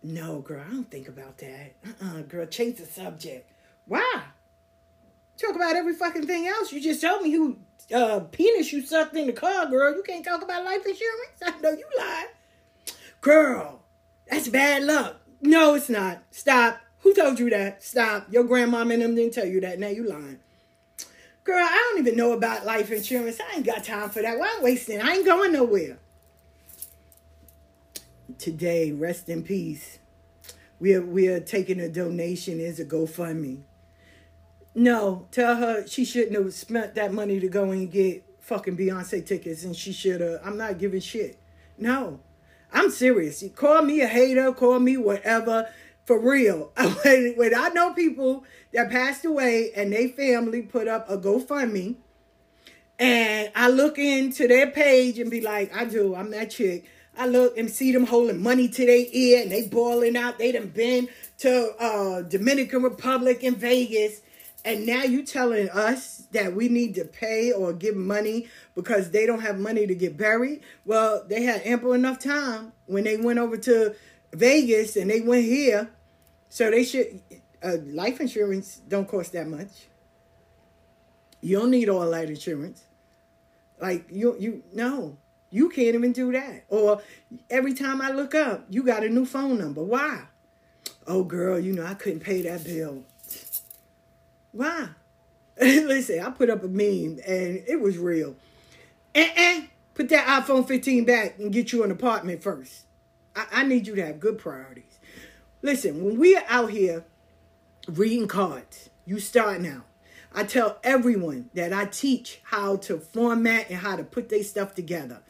[0.01, 1.75] No, girl, I don't think about that.
[1.85, 3.51] Uh-uh, girl, change the subject.
[3.85, 4.23] Why?
[5.39, 6.73] Talk about every fucking thing else.
[6.73, 7.57] You just told me who
[7.93, 9.95] uh, penis you sucked in the car, girl.
[9.95, 11.07] You can't talk about life insurance.
[11.45, 12.27] I know you lied.
[13.21, 13.81] Girl,
[14.29, 15.21] that's bad luck.
[15.41, 16.23] No, it's not.
[16.31, 16.81] Stop.
[16.99, 17.81] Who told you that?
[17.81, 18.27] Stop.
[18.31, 19.79] Your grandmama and them didn't tell you that.
[19.79, 20.39] Now you lying.
[21.45, 23.39] Girl, I don't even know about life insurance.
[23.39, 24.37] I ain't got time for that.
[24.37, 25.01] Why I'm wasting?
[25.01, 25.97] I ain't going nowhere.
[28.37, 29.99] Today, rest in peace.
[30.79, 33.63] We are we are taking a donation as a GoFundMe.
[34.79, 39.25] No, tell her she shouldn't have spent that money to go and get fucking Beyonce
[39.25, 40.39] tickets, and she should have.
[40.41, 41.37] I'm not giving shit.
[41.77, 42.21] No,
[42.71, 43.43] I'm serious.
[43.43, 45.67] You call me a hater, call me whatever.
[46.05, 46.71] For real.
[47.03, 51.97] when, when I know people that passed away and they family put up a GoFundMe,
[52.97, 56.85] and I look into their page and be like, I do, I'm that chick.
[57.17, 60.37] I look and see them holding money to their ear and they balling out.
[60.37, 61.09] They done been
[61.39, 64.21] to uh, Dominican Republic in Vegas.
[64.65, 69.25] And now you telling us that we need to pay or give money because they
[69.25, 70.61] don't have money to get buried.
[70.85, 73.95] Well, they had ample enough time when they went over to
[74.33, 75.89] Vegas and they went here.
[76.49, 77.21] So they should
[77.63, 79.87] uh, life insurance don't cost that much.
[81.41, 82.83] You don't need all that insurance.
[83.79, 85.17] Like you you no.
[85.51, 86.65] You can't even do that.
[86.69, 87.01] Or
[87.49, 89.81] every time I look up, you got a new phone number.
[89.81, 90.25] Why?
[91.07, 93.03] Oh girl, you know I couldn't pay that bill.
[94.51, 94.89] Why?
[95.61, 98.35] Listen, I put up a meme and it was real.
[99.13, 99.65] Eh-eh.
[99.93, 102.85] Put that iPhone 15 back and get you an apartment first.
[103.35, 104.99] I, I need you to have good priorities.
[105.61, 107.03] Listen, when we are out here
[107.87, 109.83] reading cards, you start now.
[110.33, 114.75] I tell everyone that I teach how to format and how to put their stuff
[114.75, 115.21] together.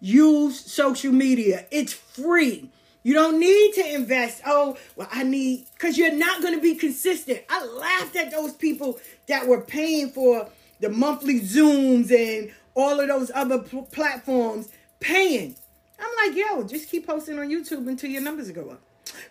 [0.00, 1.64] Use social media.
[1.70, 2.70] It's free.
[3.02, 4.42] You don't need to invest.
[4.46, 7.40] Oh, well, I need, because you're not going to be consistent.
[7.48, 10.48] I laughed at those people that were paying for
[10.80, 14.68] the monthly Zooms and all of those other pl- platforms,
[15.00, 15.56] paying.
[15.98, 18.80] I'm like, yo, just keep posting on YouTube until your numbers go up.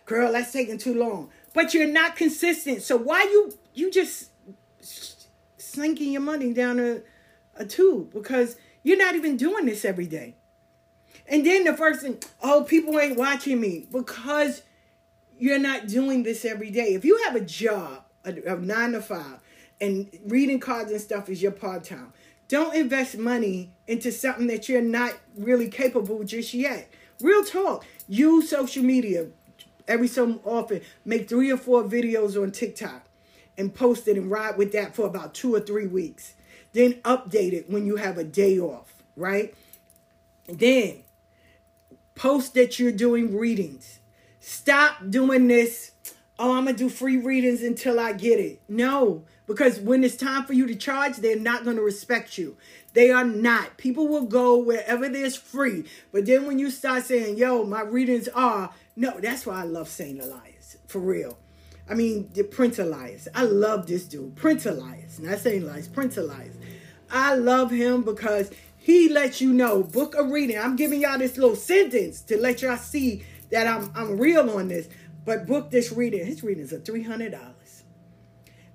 [0.05, 1.29] Girl, that's taking too long.
[1.53, 2.81] But you're not consistent.
[2.81, 4.29] So why you you just
[5.57, 7.01] sinking your money down a,
[7.55, 8.13] a tube?
[8.13, 10.35] Because you're not even doing this every day.
[11.31, 14.63] And then the first thing, oh, people ain't watching me because
[15.39, 16.93] you're not doing this every day.
[16.93, 19.39] If you have a job, a nine to five,
[19.79, 22.11] and reading cards and stuff is your part time,
[22.49, 26.89] don't invest money into something that you're not really capable just yet.
[27.21, 27.85] Real talk.
[28.09, 29.27] Use social media
[29.87, 30.81] every so often.
[31.05, 33.05] Make three or four videos on TikTok
[33.57, 36.33] and post it and ride with that for about two or three weeks.
[36.73, 39.55] Then update it when you have a day off, right?
[40.47, 41.03] Then
[42.15, 43.99] post that you're doing readings.
[44.39, 45.91] Stop doing this.
[46.39, 48.61] Oh, I'm going to do free readings until I get it.
[48.67, 52.57] No, because when it's time for you to charge, they're not going to respect you.
[52.93, 53.77] They are not.
[53.77, 55.85] People will go wherever there's free.
[56.11, 59.87] But then when you start saying, yo, my readings are, no, that's why I love
[59.87, 61.37] Saint Elias, for real.
[61.89, 63.27] I mean, the Prince Elias.
[63.35, 65.19] I love this dude, Prince Elias.
[65.19, 66.55] Not Saint Elias, Prince Elias.
[67.09, 68.49] I love him because
[68.83, 70.57] he lets you know, book a reading.
[70.57, 74.69] I'm giving y'all this little sentence to let y'all see that I'm I'm real on
[74.69, 74.89] this.
[75.23, 76.25] But book this reading.
[76.25, 77.83] His readings are three hundred dollars.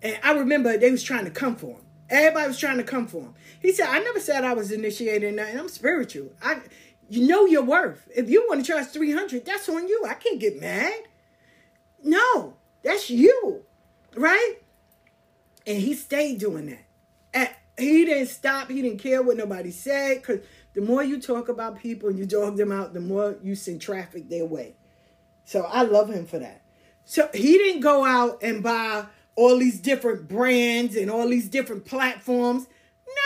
[0.02, 1.80] And I remember they was trying to come for him.
[2.08, 3.34] Everybody was trying to come for him.
[3.60, 5.58] He said, I never said I was initiating nothing.
[5.58, 6.30] I'm spiritual.
[6.40, 6.60] I
[7.08, 8.08] you know your worth.
[8.14, 10.04] If you want to charge 300, that's on you.
[10.08, 10.94] I can't get mad.
[12.04, 12.54] No,
[12.84, 13.62] that's you.
[14.14, 14.54] Right?
[15.66, 16.85] And he stayed doing that.
[17.78, 18.70] He didn't stop.
[18.70, 20.22] He didn't care what nobody said.
[20.22, 20.40] Because
[20.74, 23.80] the more you talk about people and you dog them out, the more you send
[23.80, 24.76] traffic their way.
[25.44, 26.62] So I love him for that.
[27.04, 29.06] So he didn't go out and buy
[29.36, 32.66] all these different brands and all these different platforms.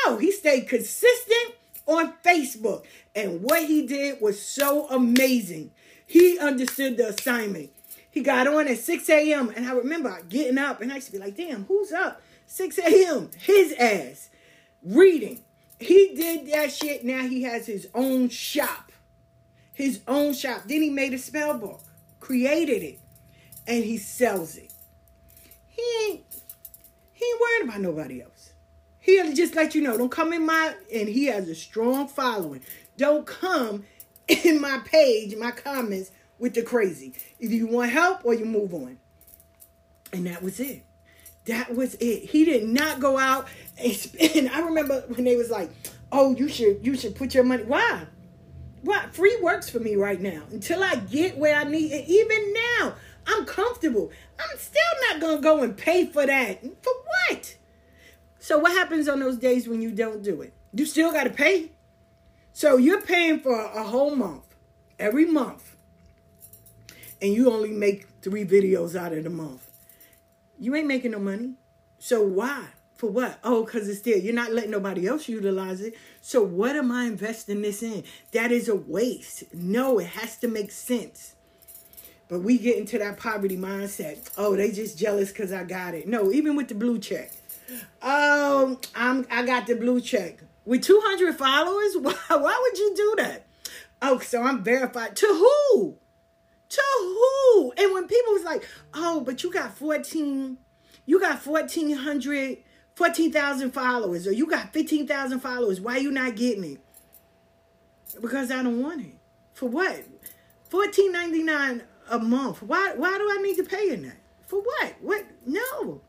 [0.05, 1.55] No, he stayed consistent
[1.87, 2.85] on Facebook.
[3.15, 5.71] And what he did was so amazing.
[6.07, 7.71] He understood the assignment.
[8.11, 9.53] He got on at 6 a.m.
[9.55, 12.21] And I remember getting up and I used to be like, damn, who's up?
[12.47, 13.31] 6 a.m.
[13.39, 14.30] His ass
[14.83, 15.41] reading.
[15.79, 17.05] He did that shit.
[17.05, 18.93] Now he has his own shop.
[19.73, 20.63] His own shop.
[20.67, 21.81] Then he made a spell book,
[22.21, 23.01] created it,
[23.67, 24.73] and he sells it.
[25.69, 26.25] He ain't
[27.13, 28.53] he ain't worried about nobody else.
[28.99, 32.63] He'll just let you know, don't come in my and he has a strong following.
[32.97, 33.85] Don't come
[34.29, 37.15] in my page, my comments with the crazy.
[37.39, 38.99] Either you want help or you move on.
[40.13, 40.85] And that was it.
[41.47, 42.25] That was it.
[42.25, 44.51] He did not go out and spend.
[44.51, 45.71] I remember when they was like,
[46.13, 48.05] "Oh, you should you should put your money." Why?
[48.83, 49.07] Why?
[49.13, 51.93] Free works for me right now until I get where I need.
[51.93, 52.95] And even now,
[53.27, 54.11] I'm comfortable.
[54.39, 56.63] I'm still not gonna go and pay for that.
[56.63, 56.93] For
[57.29, 57.57] what?
[58.39, 60.55] So what happens on those days when you don't do it?
[60.73, 61.71] You still got to pay.
[62.53, 64.45] So you're paying for a whole month,
[64.99, 65.77] every month,
[67.21, 69.70] and you only make three videos out of the month.
[70.61, 71.55] You ain't making no money.
[71.99, 72.67] So why?
[72.95, 73.39] For what?
[73.43, 74.19] Oh, because it's there.
[74.19, 75.95] You're not letting nobody else utilize it.
[76.21, 78.05] So what am I investing this in?
[78.33, 79.55] That is a waste.
[79.55, 81.35] No, it has to make sense.
[82.29, 84.31] But we get into that poverty mindset.
[84.37, 86.07] Oh, they just jealous because I got it.
[86.07, 87.33] No, even with the blue check.
[88.03, 91.97] Um, I'm I got the blue check with 200 followers.
[92.01, 93.47] Why, why would you do that?
[94.03, 95.97] Oh, so I'm verified to who?
[96.71, 97.73] To who?
[97.77, 98.65] And when people was like,
[98.95, 100.59] "Oh, but you got 14,
[101.07, 102.59] you got 1400,
[102.95, 105.81] 14,000 followers, or you got 15,000 followers.
[105.81, 106.81] Why you not getting it?"
[108.21, 109.17] Because I don't want it.
[109.53, 110.05] For what?
[110.71, 112.63] 14.99 a month.
[112.63, 112.95] Why?
[112.97, 114.17] Why do I need to pay in that?
[114.47, 114.95] For what?
[115.01, 115.25] What?
[115.47, 116.01] No.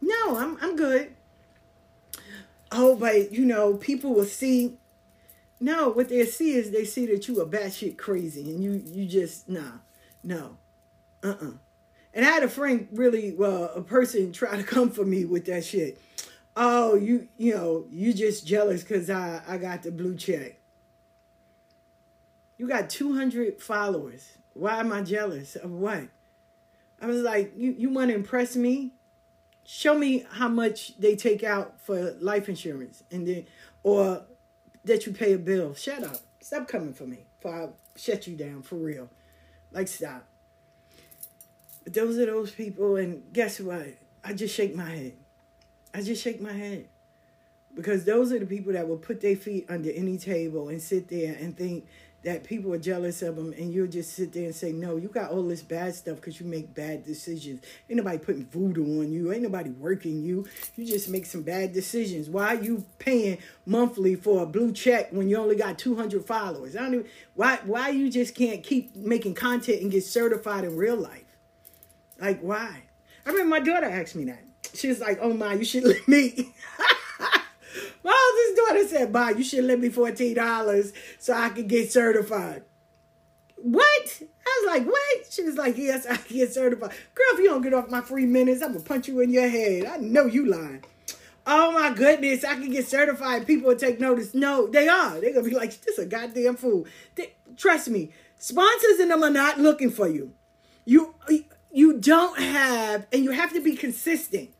[0.00, 1.14] No, I'm I'm good.
[2.72, 4.78] Oh, but you know, people will see.
[5.60, 9.06] No, what they see is they see that you are batshit crazy, and you you
[9.06, 9.72] just nah,
[10.24, 10.56] no,
[11.22, 11.50] uh uh
[12.14, 15.44] And I had a friend, really, well, a person try to come for me with
[15.46, 16.00] that shit.
[16.56, 20.58] Oh, you you know, you just jealous because I I got the blue check.
[22.56, 24.38] You got two hundred followers.
[24.54, 26.04] Why am I jealous of what?
[27.02, 28.92] I was like, you you want to impress me?
[29.72, 33.46] show me how much they take out for life insurance and then
[33.84, 34.24] or
[34.84, 35.74] that you pay a bill.
[35.74, 36.18] Shut up.
[36.40, 37.26] Stop coming for me.
[37.40, 39.08] For I shut you down for real.
[39.72, 40.26] Like stop.
[41.84, 43.86] But those are those people and guess what?
[44.22, 45.14] I just shake my head.
[45.94, 46.88] I just shake my head.
[47.74, 51.08] Because those are the people that will put their feet under any table and sit
[51.08, 51.86] there and think
[52.22, 55.08] that people are jealous of them and you'll just sit there and say no you
[55.08, 57.62] got all this bad stuff because you make bad decisions.
[57.88, 59.32] Ain't nobody putting voodoo on you.
[59.32, 60.46] Ain't nobody working you.
[60.76, 62.28] You just make some bad decisions.
[62.28, 66.76] Why are you paying monthly for a blue check when you only got 200 followers?
[66.76, 70.76] I don't even why why you just can't keep making content and get certified in
[70.76, 71.24] real life?
[72.20, 72.82] Like why?
[73.24, 74.44] I remember my daughter asked me that.
[74.74, 76.52] She was like oh my you should let me
[78.30, 81.92] My oldest daughter said, "Bye, you should lend me fourteen dollars so I could get
[81.92, 82.64] certified."
[83.56, 84.22] What?
[84.46, 87.46] I was like, "What?" She was like, "Yes, I can get certified." Girl, if you
[87.46, 89.84] don't get off my free minutes, I'm gonna punch you in your head.
[89.84, 90.84] I know you lying.
[91.46, 93.46] Oh my goodness, I can get certified.
[93.46, 94.34] People will take notice.
[94.34, 95.20] No, they are.
[95.20, 99.22] They're gonna be like, "This is a goddamn fool." They, trust me, sponsors and them
[99.22, 100.32] are not looking for you.
[100.84, 101.14] You
[101.72, 104.50] you don't have, and you have to be consistent,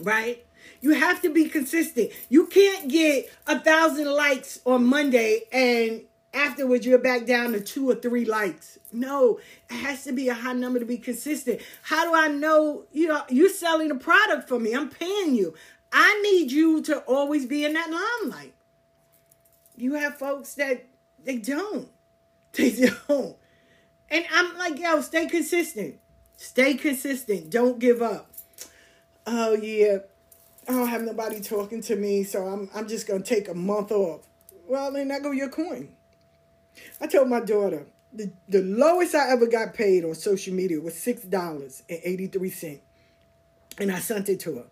[0.00, 0.44] right?
[0.84, 2.10] You have to be consistent.
[2.28, 6.02] You can't get a thousand likes on Monday and
[6.34, 8.78] afterwards you're back down to two or three likes.
[8.92, 11.62] No, it has to be a high number to be consistent.
[11.84, 14.74] How do I know, you know, you're selling a product for me?
[14.74, 15.54] I'm paying you.
[15.90, 17.88] I need you to always be in that
[18.20, 18.52] limelight.
[19.76, 20.84] You have folks that
[21.24, 21.88] they don't.
[22.52, 23.36] They don't.
[24.10, 25.98] And I'm like, yo, stay consistent.
[26.36, 27.48] Stay consistent.
[27.48, 28.30] Don't give up.
[29.26, 30.00] Oh yeah.
[30.66, 33.92] I don't have nobody talking to me, so I'm I'm just gonna take a month
[33.92, 34.22] off.
[34.66, 35.90] Well, then that go your coin.
[37.00, 40.98] I told my daughter the, the lowest I ever got paid on social media was
[40.98, 42.80] six dollars and eighty three cent,
[43.78, 44.64] and I sent it to her,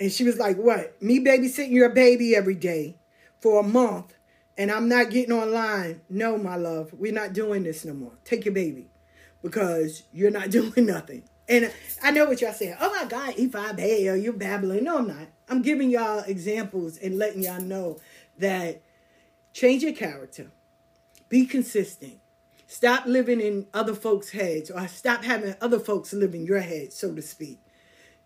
[0.00, 1.00] and she was like, "What?
[1.02, 2.96] Me babysitting your baby every day
[3.40, 4.14] for a month,
[4.56, 6.00] and I'm not getting online?
[6.08, 8.12] No, my love, we're not doing this no more.
[8.24, 8.88] Take your baby,
[9.42, 11.72] because you're not doing nothing." And
[12.02, 12.76] I know what y'all saying.
[12.80, 14.84] Oh my God, E5 hey, you're babbling.
[14.84, 15.28] No, I'm not.
[15.48, 17.98] I'm giving y'all examples and letting y'all know
[18.38, 18.82] that
[19.52, 20.50] change your character.
[21.28, 22.20] Be consistent.
[22.66, 26.92] Stop living in other folks' heads or stop having other folks live in your head,
[26.92, 27.58] so to speak.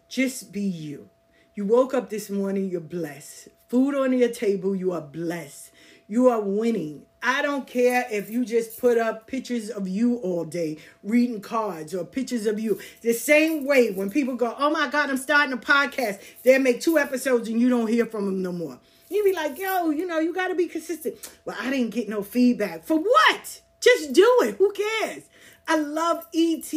[0.08, 1.08] Just be you.
[1.54, 3.48] You woke up this morning, you're blessed.
[3.68, 5.70] Food on your table, you are blessed.
[6.12, 7.06] You are winning.
[7.22, 11.94] I don't care if you just put up pictures of you all day, reading cards
[11.94, 12.78] or pictures of you.
[13.00, 16.82] The same way when people go, Oh my God, I'm starting a podcast, they make
[16.82, 18.78] two episodes and you don't hear from them no more.
[19.08, 21.14] You be like, Yo, you know, you got to be consistent.
[21.46, 22.84] Well, I didn't get no feedback.
[22.84, 23.62] For what?
[23.80, 24.56] Just do it.
[24.56, 25.30] Who cares?
[25.66, 26.74] I love ET.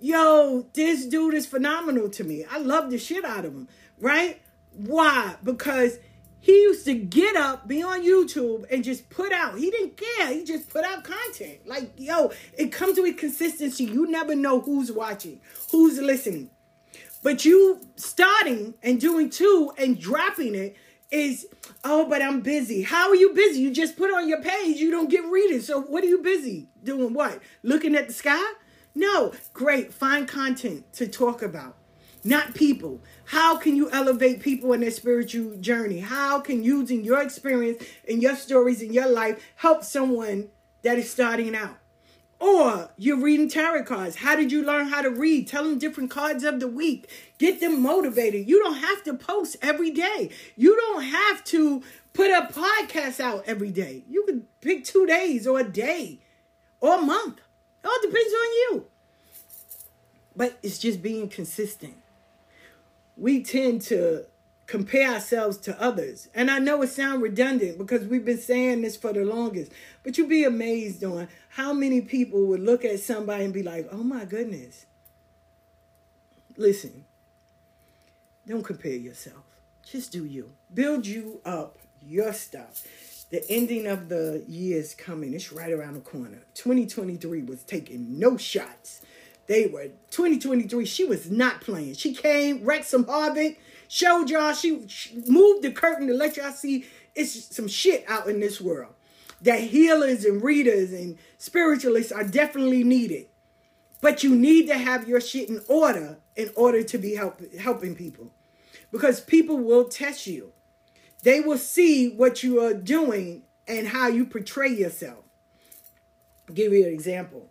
[0.00, 2.44] Yo, this dude is phenomenal to me.
[2.44, 4.38] I love the shit out of him, right?
[4.74, 5.36] Why?
[5.42, 5.98] Because
[6.42, 9.58] He used to get up, be on YouTube, and just put out.
[9.58, 10.34] He didn't care.
[10.34, 11.60] He just put out content.
[11.66, 13.84] Like, yo, it comes with consistency.
[13.84, 15.40] You never know who's watching,
[15.70, 16.50] who's listening.
[17.22, 20.74] But you starting and doing two and dropping it
[21.12, 21.46] is,
[21.84, 22.82] oh, but I'm busy.
[22.82, 23.60] How are you busy?
[23.60, 25.68] You just put on your page, you don't get readers.
[25.68, 27.14] So what are you busy doing?
[27.14, 27.40] What?
[27.62, 28.52] Looking at the sky?
[28.96, 29.32] No.
[29.52, 29.94] Great.
[29.94, 31.76] Find content to talk about
[32.24, 33.00] not people.
[33.26, 36.00] How can you elevate people in their spiritual journey?
[36.00, 40.48] How can using your experience and your stories in your life help someone
[40.82, 41.78] that is starting out?
[42.38, 44.16] Or you're reading tarot cards.
[44.16, 45.46] How did you learn how to read?
[45.46, 47.08] Tell them different cards of the week.
[47.38, 48.48] Get them motivated.
[48.48, 50.30] You don't have to post every day.
[50.56, 54.02] You don't have to put a podcast out every day.
[54.08, 56.18] You can pick two days or a day
[56.80, 57.38] or a month.
[57.84, 58.86] It all depends on you.
[60.34, 61.94] But it's just being consistent
[63.16, 64.26] we tend to
[64.66, 66.28] compare ourselves to others.
[66.34, 69.70] And I know it sounds redundant because we've been saying this for the longest,
[70.02, 73.88] but you'd be amazed on how many people would look at somebody and be like,
[73.92, 74.86] oh my goodness.
[76.56, 77.04] Listen,
[78.46, 79.44] don't compare yourself.
[79.82, 80.52] Just do you.
[80.72, 82.86] Build you up, your stuff.
[83.30, 85.32] The ending of the year is coming.
[85.32, 86.42] It's right around the corner.
[86.54, 89.00] 2023 was taking no shots
[89.46, 90.84] they were 2023.
[90.84, 91.94] She was not playing.
[91.94, 93.56] She came, wrecked some Harvard,
[93.88, 96.84] showed y'all she, she moved the curtain to let y'all see
[97.14, 98.94] it's some shit out in this world.
[99.42, 103.26] That healers and readers and spiritualists are definitely needed.
[104.00, 107.94] But you need to have your shit in order in order to be help, helping
[107.94, 108.32] people.
[108.90, 110.52] Because people will test you.
[111.22, 115.24] They will see what you are doing and how you portray yourself.
[116.48, 117.48] I'll give you an example.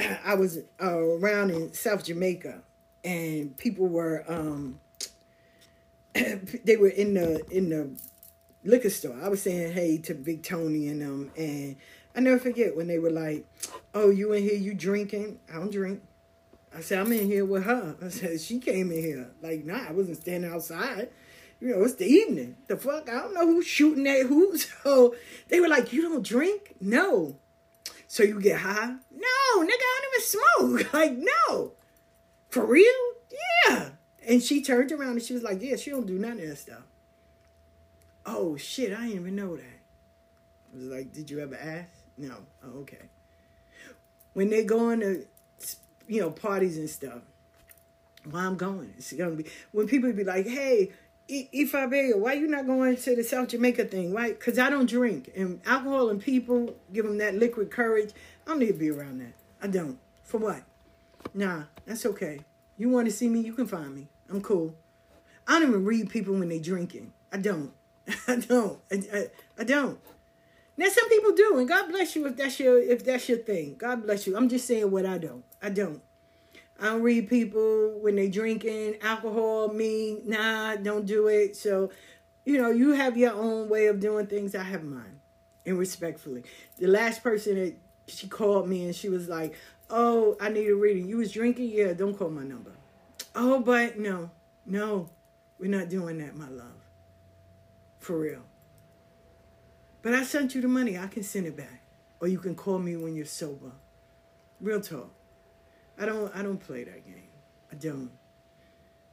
[0.24, 2.62] I was uh, around in South Jamaica,
[3.04, 4.80] and people were um,
[6.14, 7.90] they were in the in the
[8.64, 9.18] liquor store.
[9.22, 11.76] I was saying hey to Big Tony and them, and
[12.14, 13.46] I never forget when they were like,
[13.94, 14.54] "Oh, you in here?
[14.54, 15.38] You drinking?
[15.50, 16.02] I don't drink."
[16.74, 19.88] I said, "I'm in here with her." I said, "She came in here." Like, nah,
[19.88, 21.10] I wasn't standing outside.
[21.60, 22.56] You know, it's the evening.
[22.68, 23.08] The fuck?
[23.10, 24.56] I don't know who's shooting at who.
[24.82, 25.14] So
[25.48, 26.74] they were like, "You don't drink?
[26.80, 27.36] No."
[28.10, 28.96] So you get high?
[29.12, 30.92] No, nigga, I don't even smoke.
[30.92, 31.74] Like, no.
[32.48, 32.84] For real?
[33.68, 33.90] Yeah.
[34.26, 36.58] And she turned around and she was like, Yeah, she don't do none of that
[36.58, 36.82] stuff.
[38.26, 39.62] Oh shit, I didn't even know that.
[39.62, 41.88] I was like, Did you ever ask?
[42.18, 42.34] No.
[42.64, 43.10] Oh, okay.
[44.32, 45.24] When they go on to
[46.08, 47.22] you know, parties and stuff,
[48.28, 48.92] well, I'm going.
[48.98, 50.90] It's gonna be when people be like, Hey,
[51.30, 54.30] Ifa why you not going to the South Jamaica thing, Why?
[54.30, 55.30] Because I don't drink.
[55.36, 58.12] And alcohol and people give them that liquid courage.
[58.46, 59.34] I don't need to be around that.
[59.62, 59.98] I don't.
[60.24, 60.62] For what?
[61.34, 62.40] Nah, that's okay.
[62.76, 64.08] You want to see me, you can find me.
[64.28, 64.74] I'm cool.
[65.46, 67.12] I don't even read people when they drinking.
[67.32, 67.72] I don't.
[68.28, 68.80] I don't.
[68.90, 69.26] I, I,
[69.58, 69.98] I don't.
[70.76, 73.76] Now some people do, and God bless you if that's your if that's your thing.
[73.76, 74.36] God bless you.
[74.36, 75.44] I'm just saying what I don't.
[75.60, 76.00] I don't.
[76.80, 79.68] I don't read people when they drinking alcohol.
[79.68, 81.54] Me, nah, don't do it.
[81.54, 81.90] So,
[82.46, 84.54] you know, you have your own way of doing things.
[84.54, 85.20] I have mine,
[85.66, 86.44] and respectfully.
[86.78, 87.76] The last person that
[88.06, 89.54] she called me and she was like,
[89.90, 91.06] "Oh, I need a reading.
[91.06, 91.70] You was drinking?
[91.70, 92.72] Yeah, don't call my number.
[93.34, 94.30] Oh, but no,
[94.64, 95.10] no,
[95.58, 96.66] we're not doing that, my love.
[97.98, 98.42] For real.
[100.00, 100.96] But I sent you the money.
[100.96, 101.82] I can send it back,
[102.20, 103.72] or you can call me when you're sober.
[104.62, 105.12] Real talk.
[106.00, 107.28] I don't I don't play that game.
[107.70, 108.10] I don't.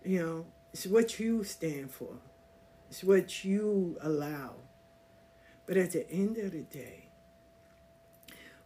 [0.05, 2.13] You know, it's what you stand for.
[2.89, 4.53] It's what you allow.
[5.65, 7.09] But at the end of the day,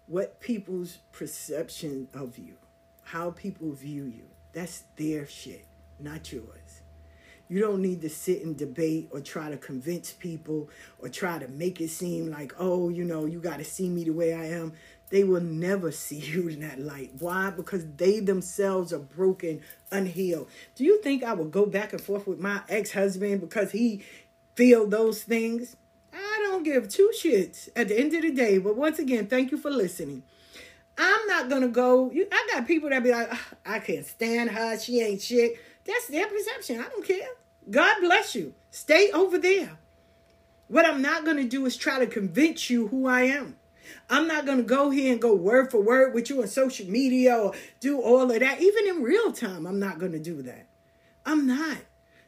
[0.05, 2.57] what people's perception of you,
[3.01, 5.65] how people view you, that's their shit,
[5.99, 6.81] not yours.
[7.49, 10.69] You don't need to sit and debate or try to convince people
[10.99, 14.05] or try to make it seem like, oh, you know, you got to see me
[14.05, 14.71] the way I am
[15.11, 17.11] they will never see you in that light.
[17.19, 17.51] Why?
[17.51, 20.47] Because they themselves are broken, unhealed.
[20.75, 24.03] Do you think I would go back and forth with my ex-husband because he
[24.55, 25.75] feel those things?
[26.13, 28.57] I don't give two shits at the end of the day.
[28.57, 30.23] But once again, thank you for listening.
[30.97, 32.11] I'm not gonna go.
[32.11, 33.31] You, I got people that be like,
[33.65, 34.77] I can't stand her.
[34.77, 35.53] She ain't shit.
[35.85, 36.79] That's their perception.
[36.79, 37.27] I don't care.
[37.69, 38.53] God bless you.
[38.71, 39.77] Stay over there.
[40.67, 43.57] What I'm not gonna do is try to convince you who I am.
[44.09, 46.87] I'm not going to go here and go word for word with you on social
[46.87, 48.61] media or do all of that.
[48.61, 50.67] Even in real time, I'm not going to do that.
[51.25, 51.77] I'm not.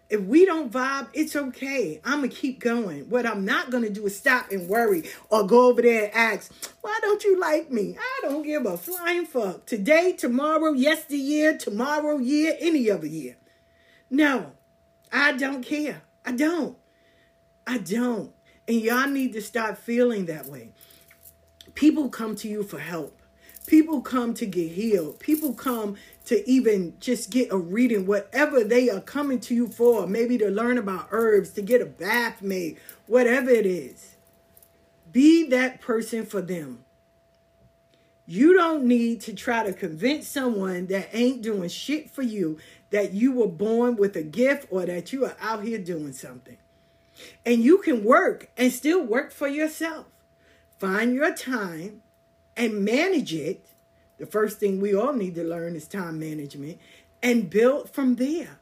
[0.09, 1.99] If we don't vibe, it's okay.
[2.05, 3.09] I'm going to keep going.
[3.09, 6.13] What I'm not going to do is stop and worry or go over there and
[6.13, 7.97] ask, why don't you like me?
[7.99, 9.65] I don't give a flying fuck.
[9.65, 13.37] Today, tomorrow, yesteryear, tomorrow, year, any other year.
[14.09, 14.51] No,
[15.11, 16.03] I don't care.
[16.23, 16.77] I don't.
[17.65, 18.33] I don't.
[18.67, 20.73] And y'all need to start feeling that way.
[21.75, 23.19] People come to you for help.
[23.65, 25.19] People come to get healed.
[25.19, 25.95] People come
[26.25, 30.49] to even just get a reading, whatever they are coming to you for, maybe to
[30.49, 34.15] learn about herbs, to get a bath made, whatever it is.
[35.11, 36.83] Be that person for them.
[38.25, 42.57] You don't need to try to convince someone that ain't doing shit for you
[42.89, 46.57] that you were born with a gift or that you are out here doing something.
[47.45, 50.05] And you can work and still work for yourself.
[50.83, 52.01] Find your time
[52.57, 53.65] and manage it.
[54.17, 56.77] The first thing we all need to learn is time management
[57.21, 58.59] and build from there.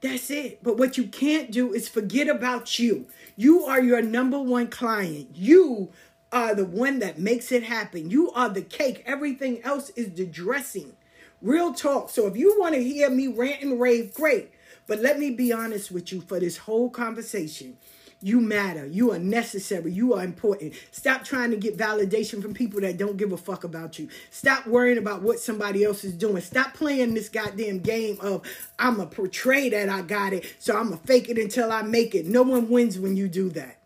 [0.00, 0.64] That's it.
[0.64, 3.06] But what you can't do is forget about you.
[3.36, 5.28] You are your number one client.
[5.36, 5.92] You
[6.32, 8.10] are the one that makes it happen.
[8.10, 9.04] You are the cake.
[9.06, 10.96] Everything else is the dressing.
[11.40, 12.10] Real talk.
[12.10, 14.50] So if you want to hear me rant and rave, great.
[14.88, 17.76] But let me be honest with you for this whole conversation.
[18.24, 18.86] You matter.
[18.86, 19.92] You are necessary.
[19.92, 20.72] You are important.
[20.92, 24.08] Stop trying to get validation from people that don't give a fuck about you.
[24.30, 26.40] Stop worrying about what somebody else is doing.
[26.40, 28.40] Stop playing this goddamn game of
[28.78, 31.70] I'm going to portray that I got it, so I'm going to fake it until
[31.70, 32.24] I make it.
[32.24, 33.76] No one wins when you do that.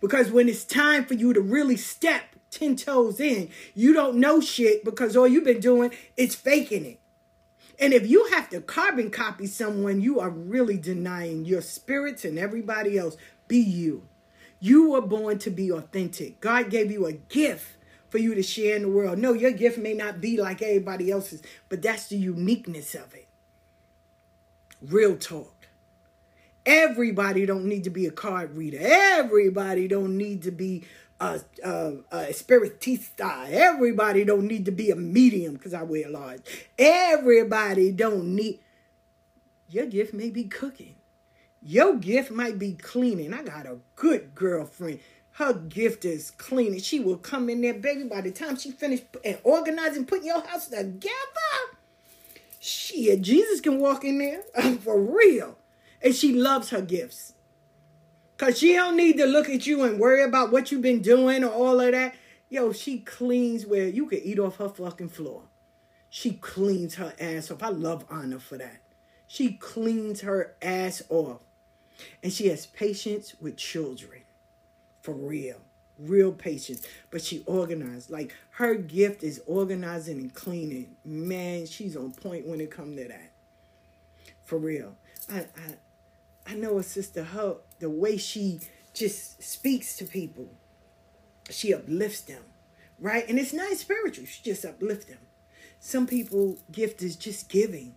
[0.00, 4.40] Because when it's time for you to really step 10 toes in, you don't know
[4.40, 7.00] shit because all you've been doing is faking it.
[7.80, 12.38] And if you have to carbon copy someone, you are really denying your spirits and
[12.38, 13.16] everybody else
[13.48, 14.06] be you.
[14.60, 16.40] You were born to be authentic.
[16.40, 17.76] God gave you a gift
[18.10, 19.18] for you to share in the world.
[19.18, 23.28] No, your gift may not be like everybody else's, but that's the uniqueness of it.
[24.80, 25.54] Real talk.
[26.64, 28.78] Everybody don't need to be a card reader.
[28.80, 30.84] Everybody don't need to be
[31.20, 33.48] a, a, a spiritista.
[33.48, 36.40] Everybody don't need to be a medium because I wear large.
[36.78, 38.60] Everybody don't need.
[39.70, 40.97] Your gift may be cooking.
[41.68, 43.34] Your gift might be cleaning.
[43.34, 45.00] I got a good girlfriend.
[45.32, 46.80] Her gift is cleaning.
[46.80, 48.04] She will come in there, baby.
[48.04, 51.10] By the time she finished and organizing, putting your house together,
[52.58, 54.40] shit, Jesus can walk in there
[54.80, 55.58] for real.
[56.00, 57.34] And she loves her gifts.
[58.38, 61.44] Cause she don't need to look at you and worry about what you've been doing
[61.44, 62.14] or all of that.
[62.48, 65.42] Yo, she cleans where you can eat off her fucking floor.
[66.08, 67.62] She cleans her ass off.
[67.62, 68.80] I love Anna for that.
[69.26, 71.42] She cleans her ass off.
[72.22, 74.22] And she has patience with children.
[75.02, 75.56] For real.
[75.98, 76.86] Real patience.
[77.10, 78.10] But she organized.
[78.10, 80.96] Like her gift is organizing and cleaning.
[81.04, 83.32] Man, she's on point when it comes to that.
[84.44, 84.94] For real.
[85.30, 88.60] I I I know a sister her the way she
[88.94, 90.48] just speaks to people.
[91.50, 92.42] She uplifts them.
[93.00, 93.28] Right?
[93.28, 94.26] And it's not spiritual.
[94.26, 95.18] She just uplifts them.
[95.80, 97.94] Some people gift is just giving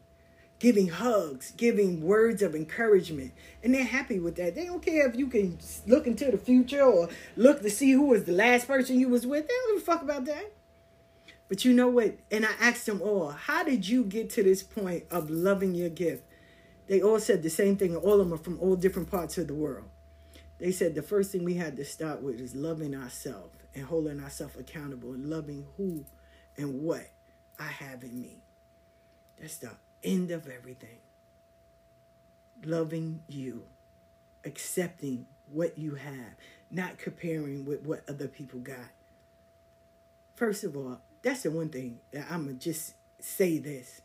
[0.62, 3.34] giving hugs, giving words of encouragement.
[3.64, 4.54] And they're happy with that.
[4.54, 5.58] They don't care if you can
[5.88, 9.26] look into the future or look to see who was the last person you was
[9.26, 9.48] with.
[9.48, 10.54] They don't give a fuck about that.
[11.50, 12.16] But you know what?
[12.30, 15.90] And I asked them all, how did you get to this point of loving your
[15.90, 16.26] gift?
[16.88, 17.96] They all said the same thing.
[17.96, 19.86] All of them are from all different parts of the world.
[20.60, 24.22] They said the first thing we had to start with is loving ourselves and holding
[24.22, 26.06] ourselves accountable and loving who
[26.56, 27.10] and what
[27.58, 28.44] I have in me.
[29.40, 29.72] That's the
[30.04, 31.00] end of everything.
[32.64, 33.64] Loving you,
[34.46, 36.36] accepting what you have,
[36.70, 38.90] not comparing with what other people got.
[40.36, 44.02] First of all, that's the one thing that I'm going to just say this.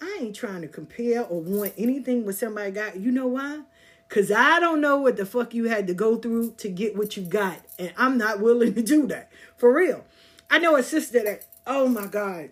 [0.00, 2.96] I ain't trying to compare or want anything with somebody got.
[2.96, 3.60] You know why?
[4.08, 7.16] Because I don't know what the fuck you had to go through to get what
[7.16, 7.60] you got.
[7.78, 9.30] And I'm not willing to do that.
[9.56, 10.04] For real.
[10.50, 12.50] I know a sister that, oh my God,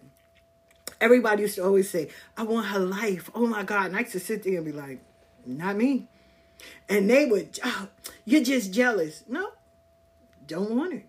[1.00, 3.30] Everybody used to always say, I want her life.
[3.34, 3.86] Oh my God.
[3.86, 5.00] And I used to sit there and be like,
[5.46, 6.08] not me.
[6.88, 7.88] And they would, oh,
[8.24, 9.22] you're just jealous.
[9.28, 9.48] No,
[10.46, 11.06] don't want it.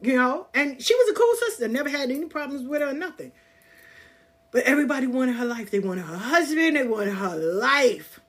[0.00, 0.48] You know?
[0.52, 1.68] And she was a cool sister.
[1.68, 3.32] Never had any problems with her or nothing.
[4.50, 5.70] But everybody wanted her life.
[5.70, 6.76] They wanted her husband.
[6.76, 8.20] They wanted her life.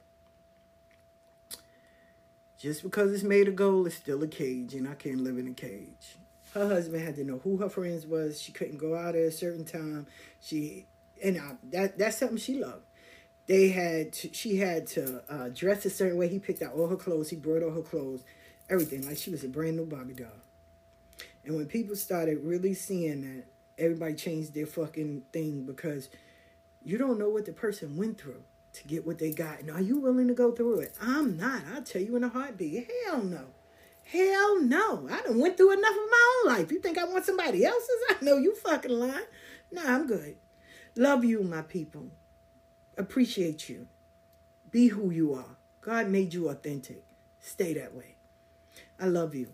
[2.57, 5.49] Just because it's made of gold, it's still a cage, and I can't live in
[5.49, 6.15] a cage.
[6.53, 8.41] Her husband had to know who her friends was.
[8.41, 10.07] She couldn't go out at a certain time.
[10.39, 10.85] She
[11.24, 12.84] and I, that that's something she loved.
[13.47, 16.28] They had to, she had to uh, dress a certain way.
[16.30, 17.30] He picked out all her clothes.
[17.30, 18.24] He brought all her clothes,
[18.69, 20.28] everything like she was a brand new Barbie doll.
[21.45, 23.45] And when people started really seeing that,
[23.78, 26.09] everybody changed their fucking thing because
[26.84, 28.43] you don't know what the person went through
[28.74, 29.59] to get what they got.
[29.59, 30.95] And are you willing to go through it?
[31.01, 31.63] I'm not.
[31.74, 32.89] I'll tell you in a heartbeat.
[33.05, 33.45] Hell no.
[34.05, 35.07] Hell no.
[35.11, 36.71] I done went through enough of my own life.
[36.71, 37.89] You think I want somebody else's?
[38.09, 39.26] I know you fucking lying.
[39.71, 40.38] Nah, I'm good.
[40.95, 42.11] Love you, my people.
[42.97, 43.87] Appreciate you.
[44.69, 45.57] Be who you are.
[45.81, 47.03] God made you authentic.
[47.39, 48.15] Stay that way.
[48.99, 49.49] I love you.